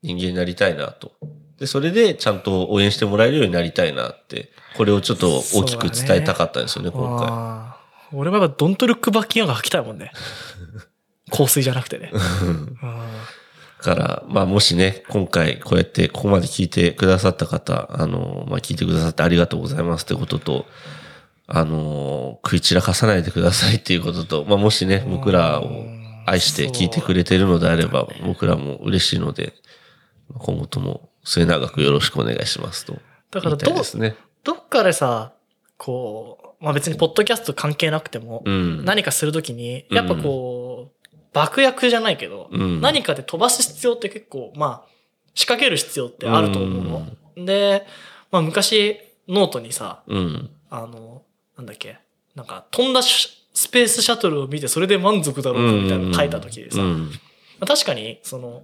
[0.02, 1.14] 人間になりたいなと。
[1.60, 7.86] で、それでちゃんと応援してもらえるようになりたいなって、これをちょっと大きく伝えたかったんですよね、今回。
[8.14, 10.12] 俺はやっぱドントルックバッキンが書きたいもんね。
[11.32, 12.12] 香水じゃなくてね。
[12.82, 13.08] あ
[13.86, 20.66] から、まあもしね、今回こうやってここまで聞いてくださった方、あの、まあ聞いてくださってありがとうございますってことと、
[21.48, 25.86] あの、食い散らかさないでくださいっていうことと、まあもしね、ー僕らを
[26.26, 29.54] 愛して聞いてくれてるのであれば、僕らも嬉しいので、
[30.40, 32.98] 今後とも末永くよろしくお願いしますと。
[33.30, 34.16] だからどうですね。
[34.44, 35.34] どっかでさ、
[35.78, 38.84] こう、まあ別にポッドキャスト関係なくても、うん。
[38.84, 40.95] 何かするときに、やっぱこう、
[41.36, 44.90] 爆薬じゃないけど、うん何かで飛ばす必要って結構、まあ、
[45.34, 46.84] 仕掛ける必要ってあると思う
[47.38, 47.46] の。
[47.46, 47.86] で、
[48.32, 50.50] まあ昔、ノートにさ、うん。
[50.70, 51.24] あの、
[51.58, 51.98] なんだっけ、
[52.36, 56.78] なんか飛んだシスペースシャトルを見てそれで満足だろうかみたいなの書いた時でさ、
[57.60, 58.64] 確かに、その、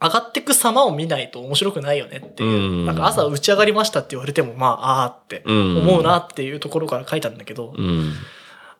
[0.00, 8.12] 上がってく様を見ないと面白くないよねっていう、うんなんか朝打ち上がりましたって言われても、まあ、あーってうん思うなっていうところから書いたんだけど、うん。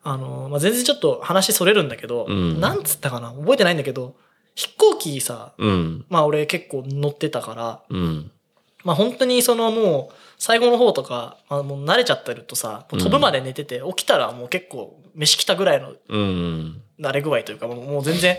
[0.05, 3.33] あの、まあ、全然ちょっと話それるんだけど、うんなんつったかな？
[3.33, 4.17] 覚えてないんだけど、
[4.55, 6.05] 飛行機さ、うん。
[6.09, 8.31] まあ俺結構乗ってたから、うん。
[8.85, 16.83] まあ本当にそのもう最後の方とか、まあ、もう慣れちゃってるとさ、飛ぶまで寝てて、起きたらもう結構飯来たぐらいのうん。
[16.99, 18.37] 慣れ具合というか、もう全然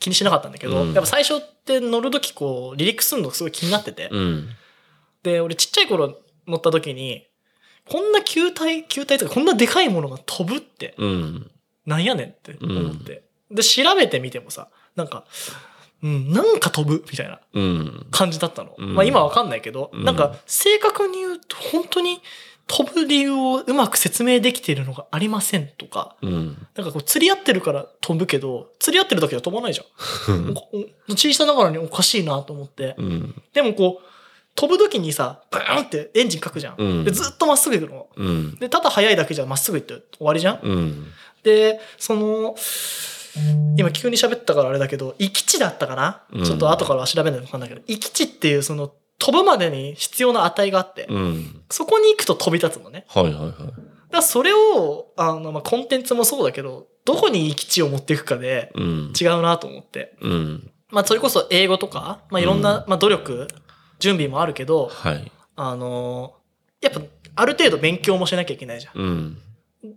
[0.00, 4.48] 気にしなかったんだけど、うんやっぱ最初って乗るときこう離陸するのすごい気になってて、うん。
[5.22, 7.26] で、俺ちっちゃい頃乗った時に、
[7.88, 11.50] こんな球体、球体とかこんなでかいものが飛ぶって、うん。
[11.86, 13.24] なんやねんって思って。
[13.50, 15.24] で、調べてみてもさ、なんか、
[16.02, 18.06] うん、なんか飛ぶみたいなうん。
[18.10, 18.74] 感じだったの。
[18.76, 22.20] うんまあ今わかんないけど、うんなんか正確に言うと本当に
[22.66, 26.66] 飛ぶ理由をうまく説明できているのがありませんとか、うん。
[26.74, 30.54] なんかこう釣り合ってるから飛ぶけど、釣り合ってるだけでは飛ばないじゃん。
[31.14, 32.94] 小さながらにおかしいなと思って。
[32.98, 33.42] うん。
[33.52, 34.06] でもこう、
[34.54, 36.74] 飛ぶ時にさ、バーンってエンジンかくじゃん。
[36.78, 38.08] うんで、ずっとまっすぐ行くの。
[38.16, 38.56] うん。
[38.56, 40.60] で、ただ速いだけじゃまっすぐ行って終わりじゃん。
[40.62, 41.06] うん。
[41.42, 42.54] で、その、
[43.78, 51.62] 今急に喋ったからあれだけど、行き地だったかな、うんちょっと後からは調べないと分かんないけど、行き地っていうその飛ぶまでに必要な値があって、うん。
[51.70, 53.06] そこに行くと飛び立つのね。
[53.08, 53.52] はいはいはい。
[54.10, 59.12] だそれを、あの、まあ、コンテンツもそうだけど、どこに行き地を持っていくかでうん。
[59.18, 60.16] 違うなと思って。
[60.20, 60.70] うん。
[60.90, 63.48] まあ、それこそ英語とか、まあ、いろんな、まあ、努力、
[64.02, 65.32] 準備もあるけど、はい。
[65.54, 66.34] あの、
[66.80, 67.00] やっぱ、
[67.36, 69.00] ある程度勉強もしなきゃいけないじゃん。
[69.00, 69.38] うん。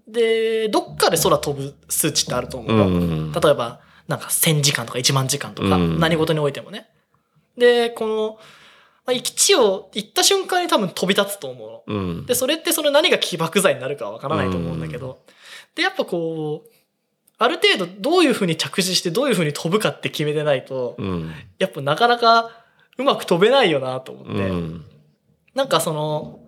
[0.07, 2.85] で、どっかで空飛ぶ数値ってあると思ううの。
[2.87, 3.31] ん。
[3.31, 6.87] 例えば、なんか1000時間とか1万時間とか、うん何事においてもね。
[7.57, 8.39] で、この、
[9.07, 11.99] まき地を行った瞬間に多分飛び立つと思うの。
[11.99, 12.25] うん。
[12.27, 15.19] で、それってその何が起爆剤になるかわからないと思うんだけど、
[15.73, 16.69] で、やっぱこう、
[17.37, 21.31] ある程度どういうふうに着地してどういうふうに飛ぶかって決めてないと、うん。
[21.57, 22.64] やっぱなかなか
[22.97, 24.85] うまく飛べないよなと思って、うん。
[25.53, 26.39] なんかその、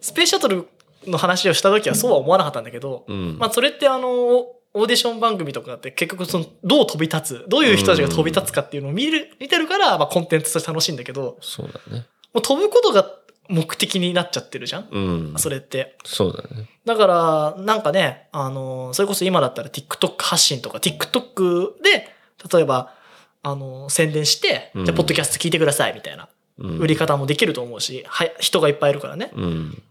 [0.00, 0.68] スペースシャトル
[1.06, 3.38] の話をした時はそうは思わなかったんだけど、うん。
[3.38, 12.06] まあそれってあの、オーディション番組とかって結局その、どう飛び立つ、どういう人たちが飛び立つかっていうのを見る、見てるから、まあコンテンツとして楽しいんだけど、そうだね。
[12.32, 13.06] もう飛ぶことが
[13.48, 14.88] 目的になっちゃってるじゃん？
[14.90, 15.34] うん。
[15.36, 15.96] それって。
[16.04, 16.68] そうだね。
[16.86, 22.08] だから、なんかね、あの、それこそ今だったら TikTok 発信とか TikTok で、
[22.50, 22.94] 例えば、
[23.42, 26.28] あの、宣伝して、うんじゃあ、ポッドキャスト聞いてくださいみたいな
[26.58, 26.78] うん。
[26.78, 29.30] 売り方もできると思うし、はい、人がいっぱいいるからね。
[29.34, 29.82] うん。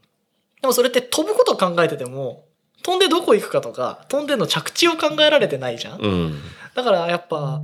[0.62, 2.46] でもそれって飛ぶことを考えてても、
[2.84, 6.02] 飛んでどこ行くかとか、飛んでの着地を考えられてないじゃん。
[6.02, 6.40] うん。
[6.76, 7.62] だからやっぱ、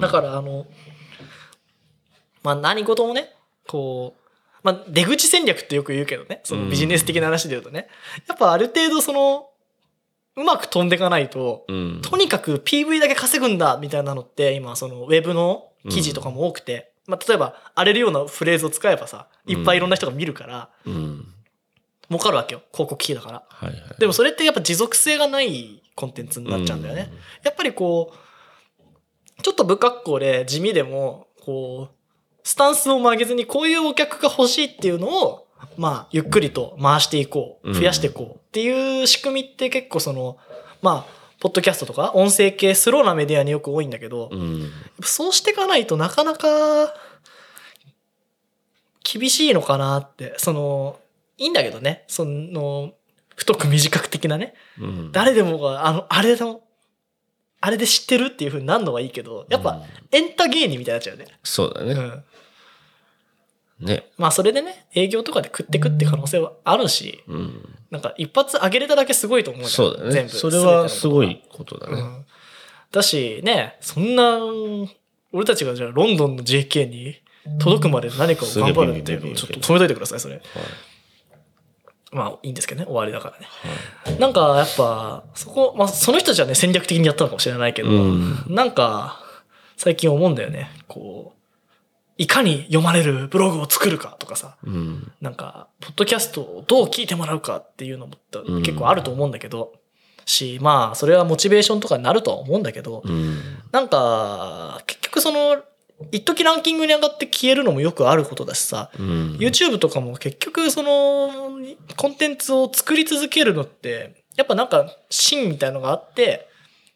[0.00, 0.66] だからあの、
[2.42, 3.34] まあ何事もね、
[3.66, 4.20] こう、
[4.62, 7.88] まあ出口戦略ってよく言うけどね、そのビジネス的な話で言うとね、
[8.28, 9.48] やっぱある程度その、
[10.36, 12.02] うまく飛んでいかないと、うん。
[12.02, 21.26] とにかく PV だけ稼ぐんだみたいなのって今そのウェブの記事とかも多くて、まあ例えば荒れるようなフレーズを使えばさ、いっぱいいろんな人が見るから、うん。
[22.08, 22.62] 儲かるわけよ。
[22.72, 23.42] 広告費だから。
[23.48, 23.80] はいはい。
[23.98, 27.10] でもそれってやっぱ持続性がないコンテンツになっちゃうんだよね。
[27.42, 31.94] やっぱりこう、ちょっと不格好で地味でも、こう、
[32.42, 35.45] スタンスを曲げずにこういうお客が欲しいっていうのを、
[35.76, 37.68] まあ、ゆっくりと回していこう。
[37.68, 40.38] うん増やしていこうっていう仕組みって結構その、
[40.82, 44.70] まあ、ポッドキャストとか音声系スローなメディアによく多いんだけど、うん。
[45.02, 46.94] そうしていかないとなかなか
[49.02, 50.98] 厳しいのかなって、その、
[51.38, 52.92] いいんだけどね、その、
[53.36, 55.12] 太く短く的なね、うん。
[55.12, 56.62] 誰でもが、あの、あれの、
[57.60, 61.32] あれで知ってるっていう風になるのはいいけど、やっぱうん、エンタ芸人みたいになっちゃうよね。
[61.42, 61.92] そうだね。
[61.92, 62.24] うん。
[63.80, 64.10] ね。
[64.16, 67.76] まあ、それでね、営業とかで食ってくって可能性はあるし、うん。
[67.90, 70.10] なんか一発上げれただけすごいと思うじゃんそうだね。
[70.12, 70.32] 全部。
[70.32, 72.00] それはすごいことだね。
[72.00, 72.26] うん。
[72.90, 74.38] だし、ね、そんな、
[75.32, 77.20] 俺たちがじゃあロンドンの JK に
[77.58, 80.34] 届くまで何かを頑張るっていうのをちょっと止めといてください、それ。
[80.34, 80.42] はい
[82.12, 83.46] まあいいんですけどね、終わりだからね。
[84.04, 89.20] はいなんかやっぱ、そこ、まあその人たちはね、戦略的にやったのかもしれないけど、うんなんか、
[89.76, 90.70] 最近思うんだよね。
[90.88, 91.35] こう、
[92.18, 95.12] いかに読まれるブログを作るかとかさ、うん。
[95.20, 98.14] なんか、ポッドキャストをどう聞いてもらうかっていうのも
[98.46, 99.74] うん結構あると思うんだけど、
[100.24, 103.40] し、まあ、それはモチベーションとかになるとは思うんだけど、うん。
[103.70, 105.62] なんか、結局その、
[106.10, 109.36] 一時ランキングに上がって消えるのもよくあることだしさ、うん。
[109.38, 111.58] YouTube とかも結局その、
[111.96, 116.48] コンテンツを作り続けるのって、やっぱなんか芯みたいのがあって、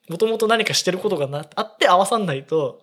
[0.08, 2.82] もともと何かしてることがなあって合わさんないと、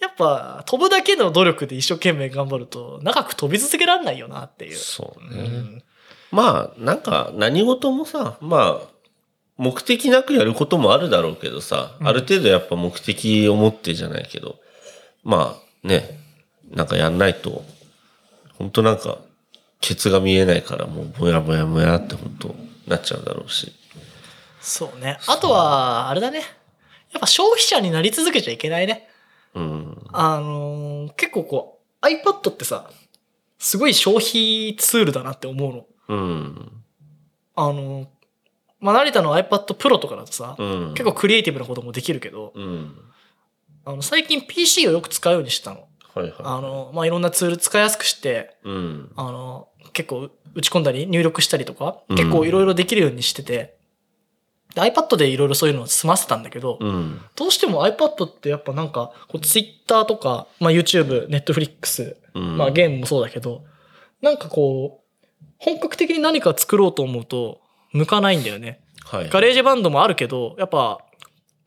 [0.00, 4.76] やっぱ飛ぶだけの努力で一生懸命頑張ると長く飛び続けられないよなっていう。
[4.76, 5.40] そうね。
[5.40, 5.82] うん
[6.34, 8.88] まあ、なんか何事もさ、まあ、
[9.56, 14.56] 目的なくやることもあるだろうけどさ、うんある程度やっぱ目的を持ってじゃないけど、
[15.22, 16.18] まあね、
[16.72, 17.64] なんかやんないと、
[18.58, 19.18] 本当なんか、
[19.80, 22.54] ケツが見えないからもうぼやぼやぼやって本当
[22.88, 23.72] なっちゃうだろうし。
[24.60, 25.18] そうね。
[25.28, 26.38] あとは、あれだね。
[26.38, 29.08] やっぱ消費者になり続けちゃいけないね。
[29.54, 29.98] うん。
[30.12, 32.90] あのー結構こう、iPad ってさ、
[33.58, 35.86] すごい消費ツールだなって思うの。
[36.08, 36.72] うん。
[37.56, 38.06] あのー
[38.80, 40.94] まあ、成田の iPad Pro とかだとさ、うん。
[40.94, 42.94] 結構クリエイティブなこともできるけど、うん。
[43.86, 45.88] あの、最近 PC をよく使うようにしたの。
[46.14, 46.32] はいはい。
[46.40, 49.12] あの、まあ、いろんなツール使いやすくして、うん。
[49.16, 53.76] あの、結構打ち込んだり入力したりとか、うん結構いろいろできるようにしてて、
[54.74, 57.20] で iPad でいろいろそういうのを済ませたんだけど、うん。
[57.36, 62.56] どうしても iPad ってやっぱなんか、Twitter とか、まあ、YouTube、Netflix、うん。
[62.56, 63.64] まあ、ゲームもそうだけど、
[64.20, 67.60] なんかこう、本格的に何か作ろうと思うと、
[67.92, 68.80] 向かないんだよね。
[69.04, 69.28] はい。
[69.30, 70.98] GarageBand もあるけど、やっぱ、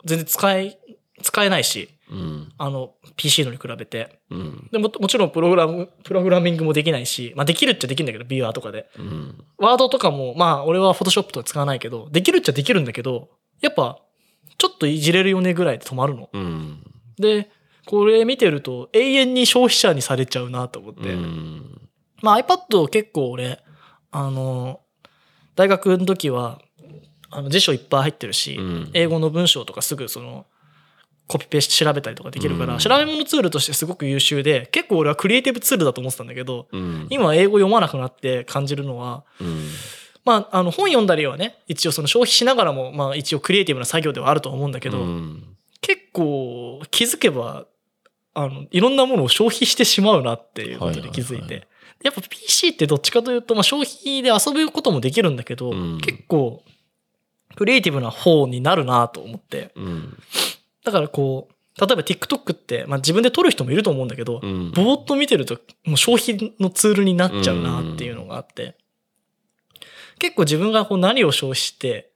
[0.03, 0.77] 全然使え、
[1.21, 2.53] 使えないし、うん。
[2.57, 4.19] あの、PC のに比べて。
[4.29, 4.69] うん。
[4.71, 8.89] でも、もちろんプログラム、プログラミングもできないし、まあできるっちゃできるんだけど、ビューアーとかで。
[8.97, 9.43] うん。
[9.57, 13.29] ワードとかも、まあ俺は Photoshop とか使わないけど、できるっちゃできるんだけど、
[13.61, 13.99] やっぱ、
[14.57, 16.29] ちょっといじれるよねぐらいで止まるの。
[16.31, 16.83] うん。
[17.17, 17.49] で、
[17.85, 21.13] これ見てると永遠に消費者にされちゃうなと思って。
[21.13, 21.89] うん。
[22.21, 23.59] まあ iPad 結構俺、
[24.11, 24.81] あの、
[25.55, 26.61] 大学の時は、
[27.29, 30.45] あの辞書いっぱい入ってるし、うん英語の文章とかすぐその、
[31.27, 37.07] コピペして調べたりとかできるから、うん調べ物ツールとしてすごく優秀で、結構俺はクリエイティブツールだと思ってたんだけど、うん。
[37.09, 39.67] 今英語読まなくなって感じるのは、うん。
[40.23, 45.43] まあ、あの本読んだりはね、一応その消費しながらも、まあ一応クリエイティブな作業ではあるとは思うんだけど、うん
[45.79, 47.65] 結構気づけば、
[48.33, 51.33] あの、いろんなものを消費してしまうなっていうことに気づいて。
[51.35, 51.67] はいはいは
[52.03, 56.63] やっぱ PC ってどっちかというと、まあ消費で遊ぶこともできるんだけど、うん結構、
[57.55, 59.71] クリエイティブな方になるなと思って。
[59.75, 60.17] うん。
[60.87, 64.71] だからこう、例えば TikTok って、まあ自分で撮る人もいると思うんだけど、うん。
[64.71, 68.77] ぼーっと見てると、もう消費のツールになっちゃうなっていうのがあって、
[70.17, 72.13] 結構自分がこう何を消費して、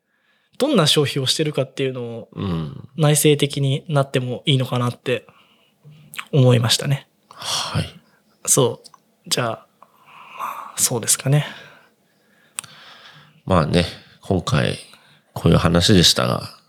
[0.57, 2.89] どんな消費をしてるかっていうのをうん。
[2.95, 5.27] 内省的になってもいいのかなって
[6.31, 7.09] 思いましたね。
[7.29, 7.99] はい。
[8.45, 9.29] そう。
[9.29, 9.85] じゃあ、ま
[10.39, 11.45] あ、そうですかね。
[13.45, 13.85] まあね、
[14.21, 14.79] 今回、
[15.33, 16.60] こういう話でしたが、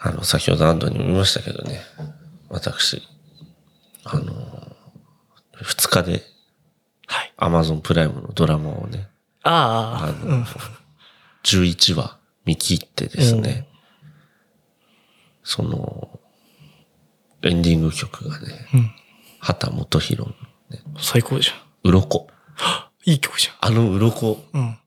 [0.00, 1.80] あの、先ほど何度にも言いましたけどね、
[2.48, 3.02] 私、
[4.04, 4.32] あの、
[5.62, 6.22] 二日で
[7.06, 7.32] はい。
[7.38, 9.08] Amazon プライムのドラマをね、
[9.42, 10.44] ああ、あのうん。
[11.42, 13.66] 11話見切ってですね、
[15.42, 16.20] その、
[17.42, 18.90] エンディング曲がね、うん。
[19.40, 20.28] 畑元博の
[20.70, 21.56] ね、最高じゃん。
[21.90, 22.28] 鱗。
[23.06, 24.38] いい曲じあの鱗。
[24.54, 24.60] ゃん。
[24.60, 24.78] うん。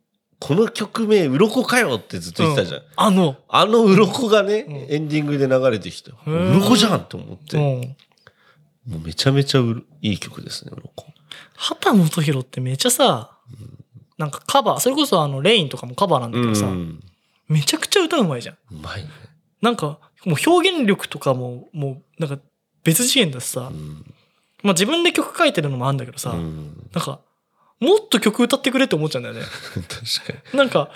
[0.44, 2.82] この曲名、鱗かよってずっと言ってたじゃん。
[2.98, 8.92] あの、あの鱗がね、うんエンディングで流れてきて、ー鱗じゃんと思って、うん。
[8.92, 11.06] もうめちゃめちゃうるいい曲ですね、鱗。
[11.56, 13.38] 畑本博ってめっちゃさ、
[14.18, 17.00] なんかカバー、それこそあの、レインとかもカバーなんだけどさ、うん
[17.48, 18.56] めちゃくちゃ歌うまいじゃん。
[18.56, 19.10] うまいね。
[19.62, 22.42] なんか、もう表現力とかも、もう、なんか
[22.84, 24.04] 別次元だしさ、うん
[24.62, 27.20] まあ自分で曲書いてるのもあるんだけどさ、うんなんか、
[27.84, 29.42] もっと曲歌ってくれって思っちゃうんだよね。
[29.88, 30.90] 確かなんか、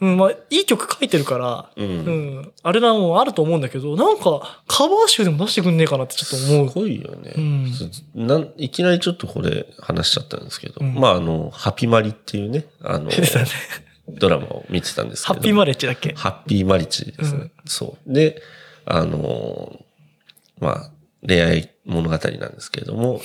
[0.00, 1.84] うん、まあ、いい曲書いてるから、に。
[1.86, 1.88] う。
[1.88, 6.74] うんん、あれなもあると思うんだけど、なんか、カバー集でも出してくんねえかなってちょっと思うす。
[6.74, 7.72] ごいよね、うん
[8.14, 8.52] なん。
[8.58, 13.10] いきなりちょっとこれ話しちゃったんですけど、うんまああの、ハピマリっていうね、あの、
[14.08, 15.34] ドラマを見てたんですけど。
[15.34, 16.12] ハッピーマレッジだっけ？
[16.14, 17.40] ハッピーマリッジですね。
[17.40, 18.12] うんそう。
[18.12, 18.42] で、
[18.84, 20.90] あのーまあ、
[21.26, 22.20] 恋愛物語なん
[22.54, 23.20] ですけれども、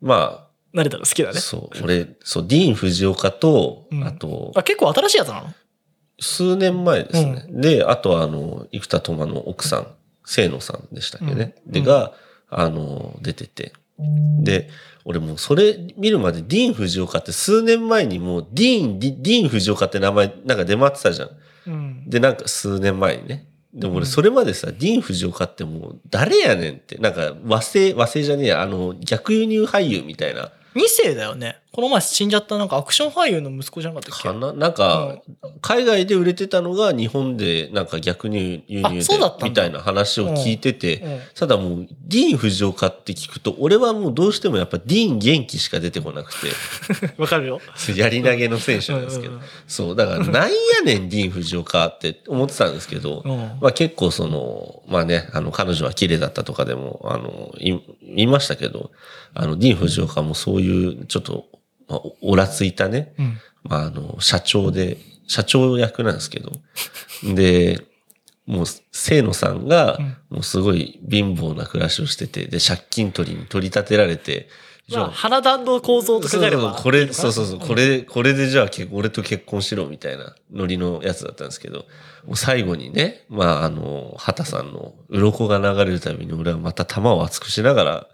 [0.00, 0.45] ま
[0.76, 1.40] 成田が好きだあ、ね。
[1.40, 5.54] そう、俺、そう、ディーン・フジオカと、うんあと、あ、結構新しいやつなの？
[6.20, 7.46] 数年前ですね。
[7.50, 9.86] で、あとは、あの、生田斗真の奥さん、
[10.26, 11.54] 清野さんでしたっけね。
[11.66, 12.12] うんで、が、
[12.48, 13.72] あの、出てて。
[14.42, 14.68] で、
[15.04, 21.30] 俺もうそれ見るまでディーン・フジオカって数年前にもうディーン、ディーン・フジオカって名前なんか出回ってたじゃん。
[21.66, 22.10] うん。
[22.10, 23.46] で、なんか数年前にね。
[23.72, 31.58] でも俺それまでさ、ディーン・フジオカってもう誰やねんって、なんか和製、和製じゃねえや、あの、逆輸入俳優みたいな2世だよね。
[31.72, 34.28] この前死んじゃったなんかアクション俳優の息子じゃなかったっけ？
[34.28, 34.52] かな？
[34.52, 35.18] なんか、
[35.60, 39.48] 海外で売れてたのが日本でなんか逆に輸入あでそうだったんだ。
[39.48, 41.20] みたいな話を聞いてて、うん。
[41.34, 46.48] ただもうディーン・フジオカって聞くと、俺はもうどうしてもやっぱディーン元気しか出てこなくて、
[47.20, 47.60] わかるよ。
[47.94, 49.34] やり投げの選手なんですけど。
[49.34, 49.48] うんうんうん。
[49.66, 50.50] そう、だからなんや
[50.84, 53.36] ねんディーン・フジオカって思ってたんですけど、うん。
[53.60, 58.90] まあ結構その、まあね、あの彼女は綺麗だったとかでも、あの、い言いましたけど、
[59.38, 61.46] あの、ディーン・フジオカもそういうちょっと、
[61.88, 63.38] まあ、おらついたね、うん。
[63.64, 66.52] まあ、あの、社長で、社長役なんですけど、
[67.34, 67.82] で、
[68.46, 74.48] もう、清野さんがうん、もうすごい貧乏な暮らしをしてて、で、借金取りに取り立てられて、
[74.88, 81.86] じまあ、花壇の構造とそうかればこれ、そうそうそう、これ、これでじゃあ結俺と結婚しろみたいなノリのやつだったんですけど、
[82.24, 88.06] もう最後にね、まあ、あの、畑さんの鱗が流れるたびに俺はまた玉を熱くしながら、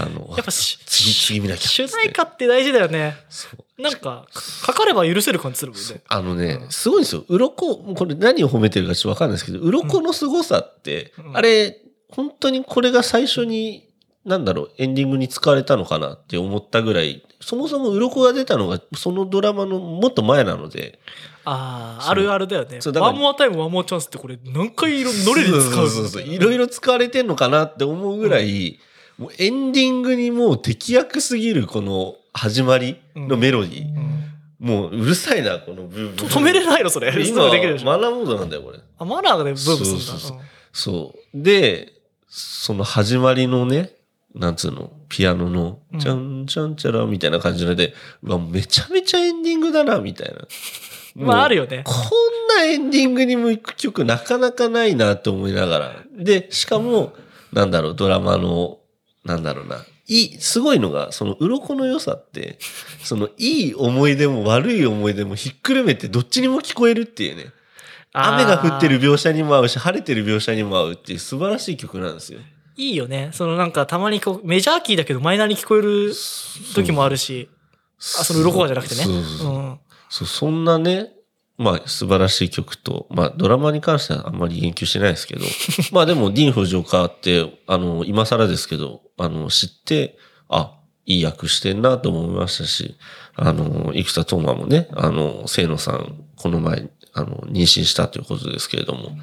[0.00, 1.68] あの、やっぱし次、次見なきゃ。
[1.68, 3.16] 主題歌って大事だよね。
[3.28, 4.26] そうなんか、
[4.62, 6.02] かかれば許せる感じするもんね。
[6.08, 7.24] あのね、すごいんですよ。
[7.28, 11.78] 鱗、これ何を褒めてるかちょっとわかんないですけど、鱗の凄さって、うんあれ、
[12.10, 13.88] 本当にこれが最初に、
[14.24, 21.00] なんだろう、エンディングに使われたのかなって思ったぐらい、そもそも鱗が出たのが、そのドラマのもっと前なので、
[21.44, 26.22] ああ、あるあるだよね One more time, One more chance ってこれ何回いろノリで使うそうそうそう。
[26.22, 28.78] いろいろ使われてんのかなって思うぐらい、
[29.18, 33.96] もうエンディングにもう適役すぎるこの始まりのメロディー。
[33.96, 34.12] うん
[34.62, 36.16] もううるさいな、このブーブー。
[36.16, 37.10] と止めれないのそれ。
[37.12, 37.42] す 今。
[37.42, 38.78] マナーモードなんだよ、これ。
[38.96, 40.04] あ、マナーがね、ブーブーするんだ。
[40.04, 40.38] そうそう
[40.70, 41.42] そう。
[41.42, 41.92] で、
[42.28, 43.90] その始まりのね、
[44.36, 47.92] なんつうの、ピアノのう、んちゃんちゃんちゃらみたいな感じので、
[48.22, 50.46] うわ、めちゃめちゃエンディングだな、みたいな。
[51.16, 51.64] まああるよ。
[51.64, 51.82] よね。
[51.84, 55.96] こんなエンディングに向く曲なかなかないなと思いながら。
[56.16, 57.14] で、しかも、
[57.52, 58.78] なんだろう、ドラマの、
[59.24, 59.84] なんだろうな。
[60.08, 62.58] いい、すごいのが、その、鱗の良さって、
[63.04, 67.52] その、いい思い出も悪い思い出もひっくるめてどっちにも聞こえるっていうね。
[68.12, 72.40] 雨が降ってる描写にも合うし、晴れてる描写にも合うっていう素晴らしい曲なんですよ。
[72.76, 73.30] いいよね。
[73.32, 76.12] そのなんかたまにこうメジャーキーだけどマイナーに聞こえる
[76.74, 77.48] 時もあるし。
[77.98, 79.04] あ、その鱗がじゃなくてね。
[79.04, 79.78] そうそうそううん。
[80.10, 81.12] そうそんなね、
[81.62, 85.44] まあ素晴らしい曲と、まあドラマに関してはあんまり言及してないですけど、
[85.92, 92.96] まあでもディーン・フジオカーって、あの、今更ですけど、あの、知って、あ、いい役してんなと思いましたし、
[93.34, 99.16] あの、生田斗真もね、あの、清野さん、この前、あの、妊娠したということですけれども、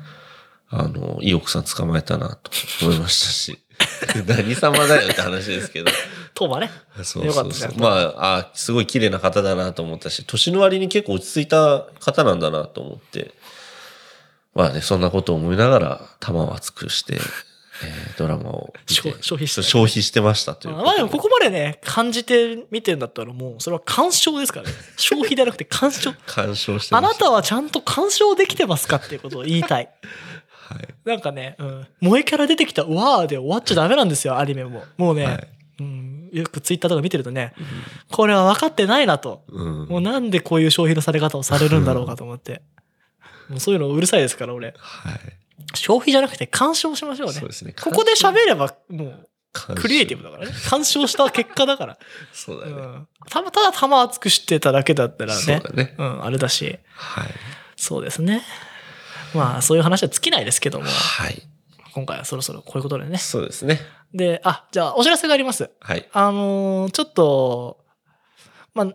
[0.70, 3.60] あの、いい奥さん捕まえたなと思いましたし、
[4.28, 5.92] 何様だよって話ですけど、
[6.40, 6.70] トーマね。
[7.04, 7.70] そうよかった。
[7.78, 13.34] まあ、あすごい綺麗な方だなと思ったし、年の割に結構落ち着いた方なんだなと思って、
[14.56, 17.16] まあね、そんなことを思いながら、玉を熱くして、
[17.84, 24.74] えードラマを消消費して消費してましたというまあでもここまでね、感じて見てんだったらもう、それは鑑賞ですからね。
[24.96, 26.14] 消費じゃなくて鑑賞。
[26.26, 27.02] 鑑賞してあ。
[27.02, 29.90] なたはちゃんと鑑賞できてますかっていうことを言いたい。
[30.70, 30.88] はい。
[31.04, 34.84] なんかね、うん、萌えキャラ出てきた、うわーで終わっちゃダメなんですよ、アニメも。
[34.98, 35.48] もうね、はい
[35.80, 37.54] うん、よくツイッターとか見てるとね、
[38.12, 39.44] これは分かってないなと。
[39.50, 39.86] うん。
[39.88, 42.62] もうなんでこういう消費のされ方をされるんだろうかと思って。
[43.50, 44.74] もうそういうのうるさいですから、俺。
[44.78, 45.20] はい。
[45.76, 47.34] 消費じゃなくて鑑賞しましょうね。
[47.34, 47.74] そうですね。
[47.80, 49.30] ここで喋れば、もう、
[49.76, 50.54] クリエイティブだからね。
[50.68, 51.98] 鑑賞した結果だから。
[52.34, 52.72] そうだね。
[52.74, 53.08] うん。
[53.30, 55.70] たま、ただ玉熱くしてただけだったらねそうだ。
[55.72, 55.96] ね。
[55.98, 56.78] うん、あれだし。
[56.94, 57.28] はい。
[57.76, 58.44] そうですね。
[59.34, 61.49] まあ、そういう話は尽きないですけども、はい。
[61.94, 63.18] 今回はそろそろこういうことでね。
[63.18, 63.80] そうですね。
[64.14, 65.70] で、あ、じゃあ、お知らせがあります。
[65.80, 66.08] はい。
[66.14, 67.86] あのーちょっと、
[68.74, 68.88] まあ、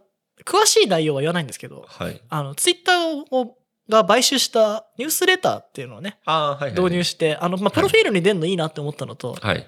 [0.45, 2.21] 詳しい内容は言わないんですけど、はい。
[2.29, 3.57] あの、ツイッターを、
[3.89, 6.81] が買収したニュースレターっていうのをね、ああ、はい、はい。
[6.81, 9.67] 導入して、あの、まあ、プロフィールに出るのいいなって思ったのと、はい。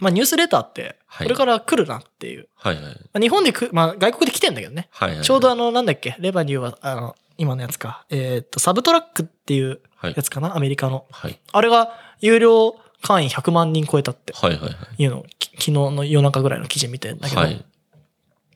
[0.00, 2.48] まあ、ニュースレターって、はいこれから来るなっていう。
[2.54, 2.84] はい、はい。
[2.84, 4.88] まあ、日本でく、まあ、外国で来てんだけどね。
[4.90, 5.24] はい、はい。
[5.24, 8.04] ちょうどあの、なんだっけ、レバニューは、あの、今のやつか。
[8.10, 10.22] えーっと、サブトラックっていうはいや。
[10.22, 11.06] つかな、アメリカの。
[11.10, 11.40] はい。
[11.52, 15.02] あれが、有料会員100万人超えたってはい、はい、はい。
[15.02, 17.40] いうのを、き昨日の夜中ぐらいの記事見てんだけど。
[17.40, 17.64] はい。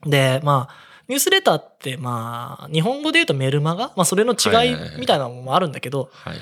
[0.05, 0.75] で、まあ、
[1.07, 3.87] ニュースレターって、まあ、日本語で言うとメルマガ？
[3.95, 6.37] まあ、それの違はいはいはいいみたいなのもあるんだけど、はい。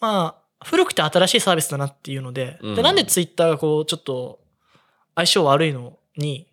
[0.00, 4.40] まあ、古くて新しいサービスだなっていうので、うんで、なんでツイッターがこう、ちょっと、
[5.14, 6.46] 相性悪いのに、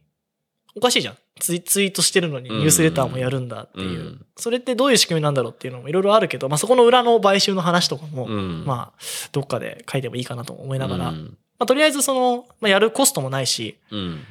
[0.75, 1.17] おかしいじゃん。
[1.39, 3.99] ツイツイートしてるのにうんニュースレターもやるんだっていう。
[3.99, 8.65] うんそれってどういう仕組みなんだろうっていうのもいろいろあるけど、まあそこの裏の買収の話とかも、うん。
[8.65, 11.37] まあ、どっかで書いてもいいかなと思いながら、まうん。
[11.57, 14.23] あとりあえずその、まあ、やるコストもないし、うん。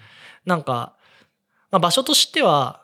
[0.44, 0.94] なんか、
[1.70, 2.82] まあ、場所としては、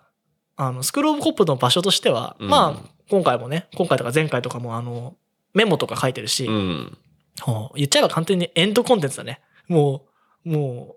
[0.56, 5.14] あの、スクールオブコップの場所としては、うんまあ、今回もね、今回とか前回とかもあの、
[5.52, 9.40] メモとか書いてるし、言っちゃえば簡単にエンドコンテンツだね。
[9.68, 10.06] も
[10.46, 10.96] う、も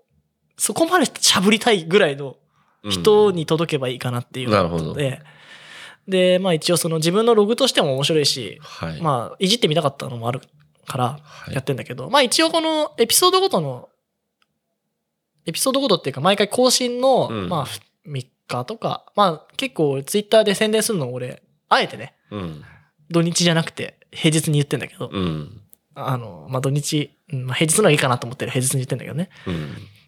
[0.56, 2.36] そこまでしゃぶりたいぐらいの
[2.90, 5.22] 人に届けばいいかなっていうなるほどことで、
[6.08, 9.00] で、まあ一応その自分のログとしても面白いし、はい。
[9.00, 10.40] まあいじってみたかったのもある
[10.86, 13.88] からはいやってんだけど、まあ一応このエピソードごとの、
[15.46, 17.66] エピソードごとっていうか毎回更新の、うんまあ
[18.06, 22.62] 3日とか、まあ結構ツイッターで宣伝するのを俺、あえてね、うん。
[23.10, 25.60] 土日じゃなくて平日に言ってんだけど、うん。
[25.94, 29.30] あの、まあ土日、うんまあ平日の方がいいかなと思ってる平日に言ってんだけどね。
[29.46, 29.54] うん。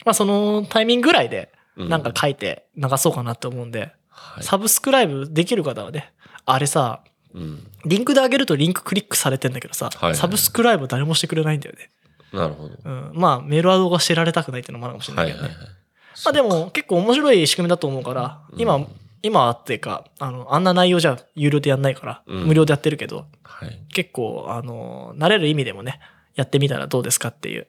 [0.04, 4.44] まあそのタイミングぐらいでうなんか書いて流そうかなって思うんで、はい。
[4.44, 6.12] サブスクライブできる方はね、
[6.44, 7.02] あれさ、
[7.34, 7.66] うん。
[7.84, 11.90] リンクで上げるとリンククリックされてんだけどさ、はいはいサブスクライブ誰もしてくれないんだよね。
[12.32, 12.76] なるほど。
[12.84, 15.58] うん、まあメールアドが知られたくないっていうのもあるかもしれなはいいはいけどね。
[15.58, 15.68] はい。
[16.24, 18.86] まあでも結構面白い仕組みだと思うから、今、うん
[19.22, 23.82] 今はっていうか、あの、あんな内容じゃ有料でやんないから、うん無料でやってるけど、はい。
[23.92, 25.98] 結構、あの、慣れる意味でもね、
[26.36, 27.66] やってみたらどうですかっていう。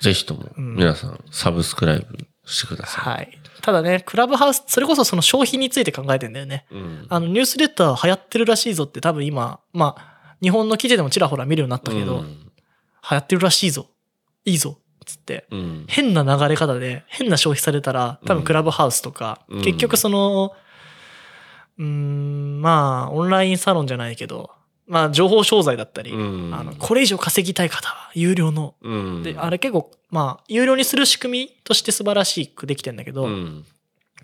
[0.00, 3.41] ぜひとも、うん皆さん、サブスクライブしてくださはい。
[3.62, 6.66] ただね、クラブハウス、それこそその消費について考えてんだよね。
[6.70, 6.74] い。
[6.74, 7.06] うん。
[7.08, 12.38] あの、ニュースレター流行ってるらしいぞって多分今、まあ、日本の記事でもちらほら見るようになったけど、うん
[13.10, 13.88] 流行ってるらしいぞ。
[14.44, 14.78] いいぞ。
[15.04, 15.46] つって。
[15.50, 15.84] うん。
[15.88, 20.52] 変な流れ方で、変な消費されたら、多分クラブハウスとか、うん結局その、
[21.78, 24.50] うーん、まあ、オンラインサロンじゃないけど、
[24.92, 28.74] まあ、情報商材だったり、うんあの、これ以上稼ぎたい方は、有料の。
[28.82, 29.22] うん。
[29.22, 33.64] で、あれ結構、まあ、有料にする仕組みとして素晴らしくできてんだけど、うん。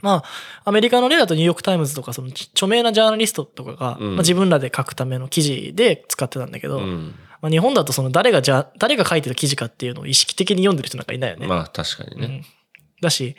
[0.03, 0.25] まあ、
[0.65, 7.15] アメリカの例だとニューヨークタイムズとか、その著名なジャーナリストとかが、うんまあ、自分らで書くための記事で使ってたんだけど、うん。
[7.41, 11.47] まあ、日本だとその誰がじゃ、誰が書いてる記事かっていうのを意識的に読んでる人なんかいないよね。
[11.47, 12.27] まあ、確かにね。
[12.27, 12.59] うん
[13.01, 13.37] だし、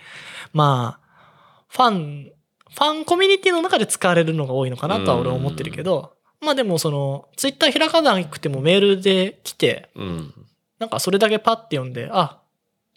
[0.54, 2.32] まあ、ファン、
[2.72, 10.34] ファンコミュニティの中で使われるのが多いのかなとは俺は思ってるけど、まあでもその、ツイッター開かなくてもメールで来て、うん。
[10.80, 12.40] なんかそれだけパッて読んで、あ、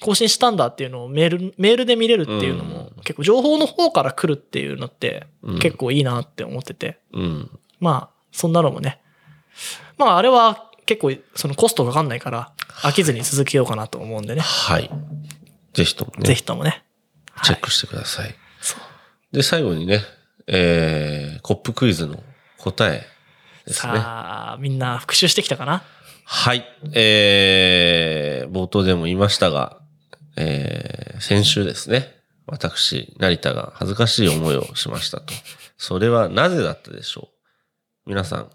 [0.01, 7.51] 更新したんだっていうのをメール、メールで見れるっていうのも、結構情報の方から来るっていうのってうん結構いいなって思ってて、うん。
[7.80, 9.01] まあ、そんなのもね。
[9.99, 14.40] まああれは結構そのコストかかんないから、飽きずに続けようかなと思うんでね。
[14.40, 14.90] はい。
[15.72, 16.22] ぜひともね。
[16.24, 16.84] ぜひともね。
[17.45, 18.34] チェックしてください。
[18.61, 20.01] そうで、最後にね、
[20.47, 22.22] えー、コップクイズの
[22.59, 23.07] 答え
[23.67, 23.73] ね。
[23.73, 25.83] さあ、みんな復習してきたかな？
[26.25, 26.65] はい。
[26.95, 29.81] えー、冒頭でも言いましたが、
[30.37, 35.35] えー、先週ですね、私、成田が恥ずかしい思いをしましたと。
[35.77, 37.31] それはなぜだったでしょ
[38.07, 38.11] う？
[38.11, 38.51] 皆さん、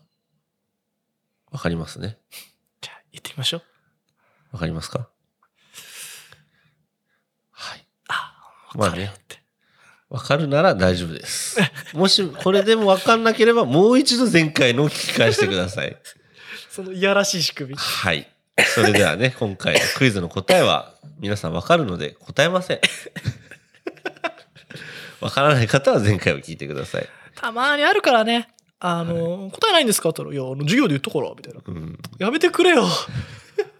[1.52, 2.18] わかりますね？
[2.82, 3.62] じゃあ、言ってみましょう。
[4.54, 5.10] わかりますか？
[7.52, 7.86] はい。
[8.08, 8.34] あ、
[8.76, 9.14] まあね
[10.10, 11.60] わかるなら大丈夫です。
[11.94, 15.98] もし、これでもわかんなければ、もう一度前回のを聞き返してください。
[16.72, 17.76] そのいやらしい仕組み。
[17.76, 18.28] はい。
[18.74, 22.80] それではね、今回のクイズの答えは、皆さんわかるので答えません。
[25.20, 27.10] わからない方は前回を聞いてください。
[27.36, 28.48] たまにあるからね。
[28.80, 30.10] あの、答えないんですか?
[30.10, 31.60] って言ったら、いや、あの授業で言ったから、みたいな。
[31.66, 32.00] うん。
[32.20, 32.88] やめてくれよ。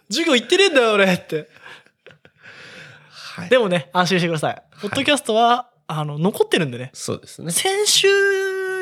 [0.10, 1.48] 授業行ってねえんだよ、俺って。
[3.10, 3.50] はい。
[3.50, 4.62] でもね、安心してください。
[4.82, 6.92] ポッドキャストは、あの、残ってるんでね。
[6.94, 7.52] そうですね。
[7.52, 8.08] 先週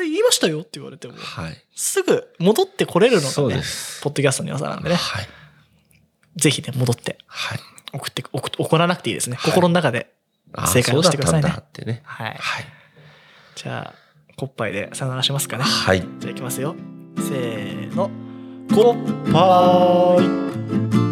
[0.02, 1.64] 言いましたよって言われても、はい。
[1.74, 3.32] すぐ戻ってこれるのがね。
[3.32, 4.96] ポッドキャストの良さなんでね。
[4.96, 5.28] はい。
[6.36, 7.58] ぜひね、戻ってはい。
[7.92, 9.36] 送って、送怒らなくていいですね。
[9.36, 10.12] はい心の中で。
[10.66, 11.50] 正解をしてくださいね
[11.84, 12.02] ね。
[12.04, 12.36] はい。
[12.38, 12.64] はい。
[13.56, 13.94] じゃあ、
[14.36, 15.64] コッパイでさよならしますかね。
[15.64, 16.00] はい。
[16.18, 16.76] じゃあいきますよ。
[17.18, 18.10] せーの。
[18.74, 20.22] コッパ
[21.02, 21.05] イ